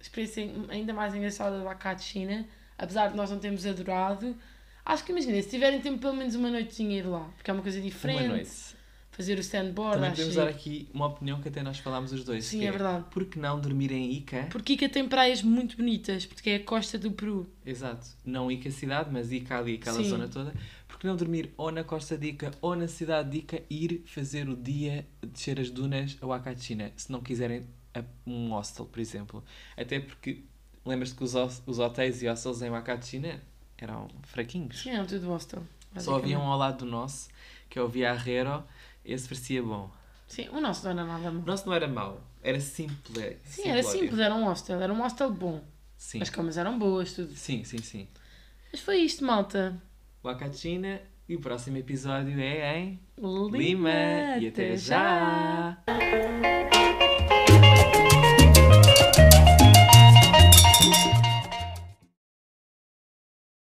experiência 0.00 0.48
ainda 0.68 0.92
mais 0.94 1.14
engraçada 1.14 1.58
do 1.60 1.68
Acá 1.68 1.94
de 1.94 2.02
China. 2.04 2.46
Apesar 2.78 3.08
de 3.08 3.16
nós 3.16 3.30
não 3.30 3.38
termos 3.38 3.66
adorado. 3.66 4.34
Acho 4.84 5.04
que 5.04 5.12
imagina, 5.12 5.40
se 5.40 5.48
tiverem 5.48 5.80
tempo 5.80 5.98
pelo 5.98 6.14
menos 6.14 6.34
uma 6.34 6.50
noitinha 6.50 6.98
ir 6.98 7.06
lá. 7.06 7.24
Porque 7.36 7.50
é 7.50 7.54
uma 7.54 7.62
coisa 7.62 7.80
diferente. 7.80 8.20
Uma 8.20 8.28
noite. 8.28 8.50
Fazer 9.12 9.38
o 9.38 9.40
standboard, 9.40 9.94
Também 9.94 10.10
podemos 10.10 10.34
dar 10.34 10.48
aqui 10.48 10.88
uma 10.92 11.06
opinião 11.06 11.40
que 11.40 11.48
até 11.48 11.62
nós 11.62 11.78
falámos 11.78 12.12
os 12.12 12.24
dois. 12.24 12.46
Sim, 12.46 12.58
que 12.58 12.66
é 12.66 12.70
verdade. 12.72 13.04
Por 13.12 13.24
que 13.26 13.38
não 13.38 13.60
dormir 13.60 13.92
em 13.92 14.12
Ica? 14.12 14.48
Porque 14.50 14.72
Ica 14.72 14.88
tem 14.88 15.08
praias 15.08 15.40
muito 15.40 15.76
bonitas, 15.76 16.26
porque 16.26 16.50
é 16.50 16.56
a 16.56 16.64
costa 16.64 16.98
do 16.98 17.12
Peru. 17.12 17.48
Exato. 17.64 18.08
Não 18.24 18.50
Ica 18.50 18.72
cidade, 18.72 19.10
mas 19.12 19.30
Ica 19.30 19.56
ali, 19.56 19.76
aquela 19.76 20.02
Sim. 20.02 20.08
zona 20.10 20.26
toda. 20.26 20.52
Por 20.88 20.98
que 20.98 21.06
não 21.06 21.14
dormir 21.14 21.54
ou 21.56 21.70
na 21.70 21.84
costa 21.84 22.18
de 22.18 22.26
Ica 22.30 22.50
ou 22.60 22.74
na 22.74 22.88
cidade 22.88 23.30
de 23.30 23.38
Ica 23.38 23.62
e 23.70 23.84
ir 23.84 24.02
fazer 24.04 24.48
o 24.48 24.56
dia, 24.56 25.06
descer 25.24 25.60
as 25.60 25.70
dunas 25.70 26.18
ao 26.20 26.32
Acachina, 26.32 26.92
se 26.96 27.12
não 27.12 27.20
quiserem 27.20 27.64
a- 27.94 28.02
um 28.26 28.50
hostel, 28.50 28.84
por 28.86 28.98
exemplo. 28.98 29.44
Até 29.76 30.00
porque, 30.00 30.42
lembras-te 30.84 31.14
que 31.14 31.22
os, 31.22 31.34
os 31.66 31.78
hotéis 31.78 32.20
e 32.20 32.26
hostels 32.26 32.62
em 32.62 32.74
Acachina 32.74 33.40
eram 33.78 34.08
fraquinhos. 34.22 34.80
Sim, 34.82 34.90
é 34.90 35.04
tudo 35.04 35.28
hostel. 35.28 35.62
Só 35.98 36.16
havia 36.16 36.38
um 36.38 36.42
ao 36.42 36.58
lado 36.58 36.78
do 36.78 36.86
nosso, 36.86 37.28
que 37.70 37.78
é 37.78 37.82
o 37.82 37.88
Viarrero, 37.88 38.64
esse 39.04 39.28
parecia 39.28 39.62
bom. 39.62 39.90
Sim, 40.26 40.48
o 40.48 40.60
nosso 40.60 40.82
não 40.84 40.90
era 40.92 41.04
nada 41.04 41.30
O 41.30 41.34
mau. 41.34 41.42
nosso 41.46 41.66
não 41.66 41.74
era 41.74 41.86
mau, 41.86 42.20
era 42.42 42.58
simples. 42.58 43.38
Sim, 43.44 43.68
era 43.68 43.82
simplório. 43.82 44.00
simples, 44.00 44.18
era 44.18 44.34
um 44.34 44.44
hostel. 44.44 44.80
Era 44.80 44.92
um 44.92 44.98
hostel 45.02 45.30
bom. 45.32 45.62
Sim. 45.96 46.20
As 46.20 46.30
camas 46.30 46.56
eram 46.56 46.78
boas, 46.78 47.12
tudo. 47.12 47.34
sim, 47.34 47.62
sim, 47.64 47.78
sim. 47.78 48.08
Mas 48.72 48.80
foi 48.80 48.98
isto, 48.98 49.24
malta. 49.24 49.80
O 50.22 50.28
Acachina 50.28 51.00
e 51.28 51.36
o 51.36 51.40
próximo 51.40 51.76
episódio 51.76 52.38
é 52.40 52.78
em 52.78 53.00
Lima, 53.16 53.56
Lima. 53.56 53.90
E 54.40 54.48
até 54.48 54.76
já. 54.76 55.78